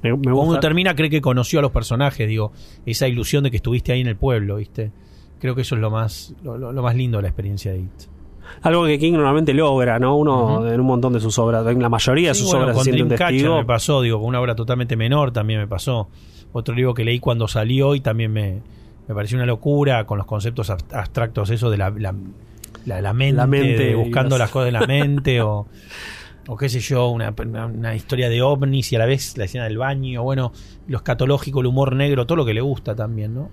[0.02, 2.52] Me, uno termina cree que conoció a los personajes, digo,
[2.86, 4.92] esa ilusión de que estuviste ahí en el pueblo, ¿viste?
[5.40, 7.80] Creo que eso es lo más, lo, lo- lo más lindo de la experiencia de
[7.80, 7.92] It.
[8.62, 10.16] Algo que King normalmente logra, ¿no?
[10.18, 12.76] Uno en un montón de sus obras, en la mayoría de Sí, sus bueno, obras
[12.76, 13.58] se con siente un testigo.
[13.58, 16.08] me pasó, digo, con una obra totalmente menor también me pasó.
[16.54, 18.62] Otro libro que leí cuando salió y también me,
[19.08, 22.14] me pareció una locura con los conceptos ab- abstractos, eso de la, la,
[22.86, 23.36] la- la mente,
[23.78, 25.66] de buscando las- las cosas de la mente o,
[26.47, 27.34] o qué sé yo, una-
[27.74, 30.51] una historia de ovnis y a la vez la escena del baño, bueno,
[30.88, 33.49] lo escatológico, el humor negro, todo lo que le gusta también, ¿no?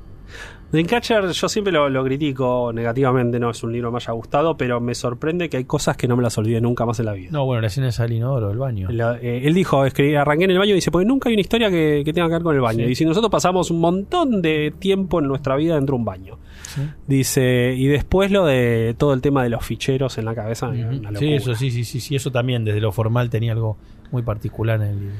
[0.73, 4.57] Dreamcatcher yo siempre lo, lo critico negativamente, no es un libro que me haya gustado,
[4.57, 7.13] pero me sorprende que hay cosas que no me las olvidé nunca más en la
[7.13, 7.31] vida.
[7.33, 8.89] No, bueno, la escena de al inodoro del baño.
[8.93, 11.41] La- eh, él dijo, escribí, arranqué en el baño y dice, porque nunca hay una
[11.41, 12.85] historia que, que tenga que ver con el baño.
[12.87, 12.93] Sí.
[12.93, 16.39] Y si nosotros pasamos un montón de tiempo en nuestra vida dentro de un baño.
[16.63, 16.83] Sí.
[17.09, 20.69] Dice, y después lo de todo el tema de los ficheros en la cabeza.
[20.69, 23.77] Una Sí, eso sí, sí, sí, sí, eso también desde lo formal tenía algo
[24.13, 25.15] muy particular en el libro.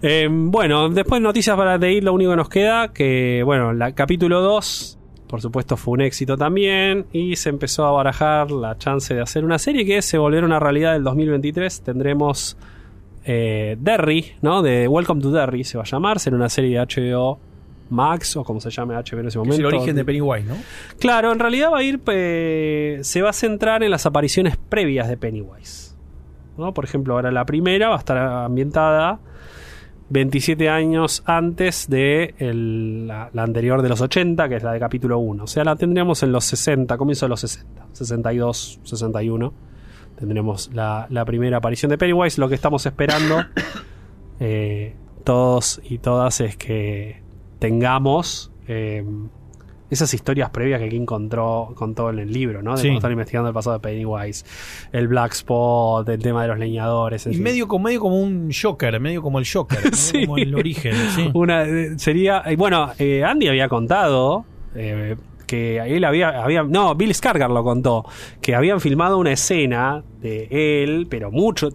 [0.00, 3.92] Eh, bueno, después noticias para de ir, lo único que nos queda, que bueno, la
[3.92, 9.12] capítulo 2, por supuesto fue un éxito también, y se empezó a barajar la chance
[9.12, 11.82] de hacer una serie que se volviera una realidad del 2023.
[11.82, 12.56] Tendremos
[13.24, 14.62] eh, Derry, ¿no?
[14.62, 17.40] De Welcome to Derry se va a llamar, será una serie de HBO
[17.90, 19.54] Max, o como se llame HBO en ese momento.
[19.54, 20.54] es el origen de Pennywise, ¿no?
[21.00, 25.08] Claro, en realidad va a ir, eh, se va a centrar en las apariciones previas
[25.08, 25.96] de Pennywise.
[26.56, 26.72] ¿no?
[26.74, 29.20] Por ejemplo, ahora la primera va a estar ambientada
[30.10, 34.80] 27 años antes de el- la, la anterior de los 80, que es la de
[34.80, 35.44] capítulo 1.
[35.44, 39.52] O sea, la tendríamos en los 60, comienzo de los 60, 62, 61.
[40.18, 42.40] Tendremos la, la primera aparición de Pennywise.
[42.40, 43.44] Lo que estamos esperando
[44.40, 44.94] eh,
[45.24, 47.22] todos y todas es que
[47.58, 49.04] tengamos eh,
[49.90, 52.72] esas historias previas que King encontró contó en el libro, ¿no?
[52.72, 52.82] De Sí.
[52.88, 54.44] cuando están investigando el pasado de Pennywise,
[54.92, 57.26] el Black Spot, el tema de los leñadores.
[57.26, 57.44] en Y fin.
[57.44, 60.20] medio, como- medio como un Joker, medio como el Joker, medio Sí.
[60.26, 61.30] como el origen, sí.
[61.34, 62.42] Una, eh, sería.
[62.46, 64.44] eh, Bueno, eh, Andy había contado.
[64.74, 65.16] eh,
[65.46, 66.62] que él había, había.
[66.62, 68.04] No, Bill Scargar lo contó.
[68.42, 70.46] Que habían filmado una escena de
[70.84, 71.70] él, pero mucho.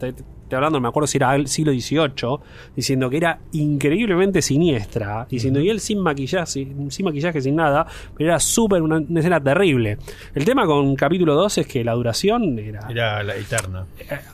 [0.53, 2.37] Estoy hablando, no me acuerdo si era el siglo XVIII,
[2.75, 7.87] diciendo que era increíblemente siniestra, diciendo, y él sin maquillaje, sin, sin maquillaje, sin nada,
[8.15, 9.97] pero era súper una, una escena terrible.
[10.35, 12.87] El tema con capítulo 2 es que la duración era...
[12.89, 13.85] Era la eterna.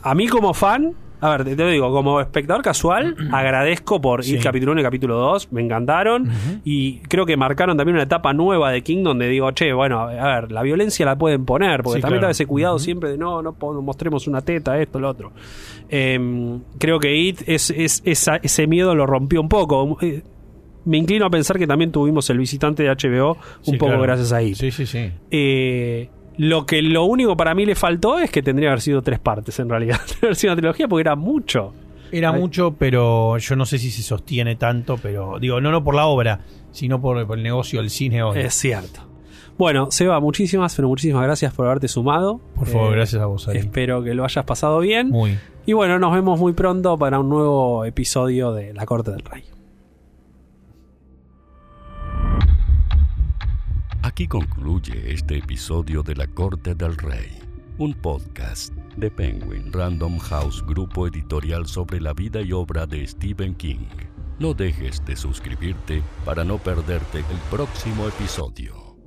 [0.02, 4.22] A mí como fan, a ver, te, te lo digo, como espectador casual, agradezco por
[4.22, 4.40] ir Sí.
[4.40, 6.30] capítulo 1 y capítulo 2, me encantaron.
[6.64, 10.40] Y creo que marcaron también una etapa nueva de King donde digo, che, bueno, a
[10.42, 12.32] ver, la violencia la pueden poner, porque Sí, también claro.
[12.32, 15.32] estaba ese cuidado siempre de no, no mostremos una teta, esto, lo otro.
[15.90, 19.98] Em, creo que It, es, es- esa- ese miedo lo rompió un poco.
[20.02, 20.22] Eh,
[20.86, 24.02] Me inclino a pensar que también tuvimos el visitante de HBO un Sí, poco claro.
[24.02, 24.56] gracias a It.
[24.56, 25.12] Sí, sí, sí.
[25.30, 26.10] Eh,
[26.40, 29.20] lo que lo único para mí le faltó es que tendría que haber sido tres
[29.20, 29.98] partes en realidad.
[30.08, 31.74] Tendría que haber sido una trilogía porque era mucho.
[32.14, 32.40] Era Ay.
[32.40, 36.06] mucho, pero yo no sé si se sostiene tanto, pero digo, no, no por la
[36.06, 36.40] obra,
[36.72, 38.40] sino por, por el negocio del cine hoy.
[38.40, 39.02] Es cierto.
[39.58, 42.40] Bueno, Seba, muchísimas, pero muchísimas gracias por haberte sumado.
[42.56, 43.60] Por favor, Eh, gracias a vos, Ari.
[43.60, 45.10] Espero que lo hayas pasado bien.
[45.10, 45.38] Muy.
[45.66, 49.44] Y bueno, nos vemos muy pronto para un nuevo episodio de La Corte del Rey.
[54.10, 57.30] Aquí concluye este episodio de La Corte del Rey,
[57.78, 63.54] un podcast de Penguin Random House, grupo editorial sobre la vida y obra de Stephen
[63.54, 63.86] King.
[64.40, 68.98] No dejes de suscribirte para no perderte el próximo episodio.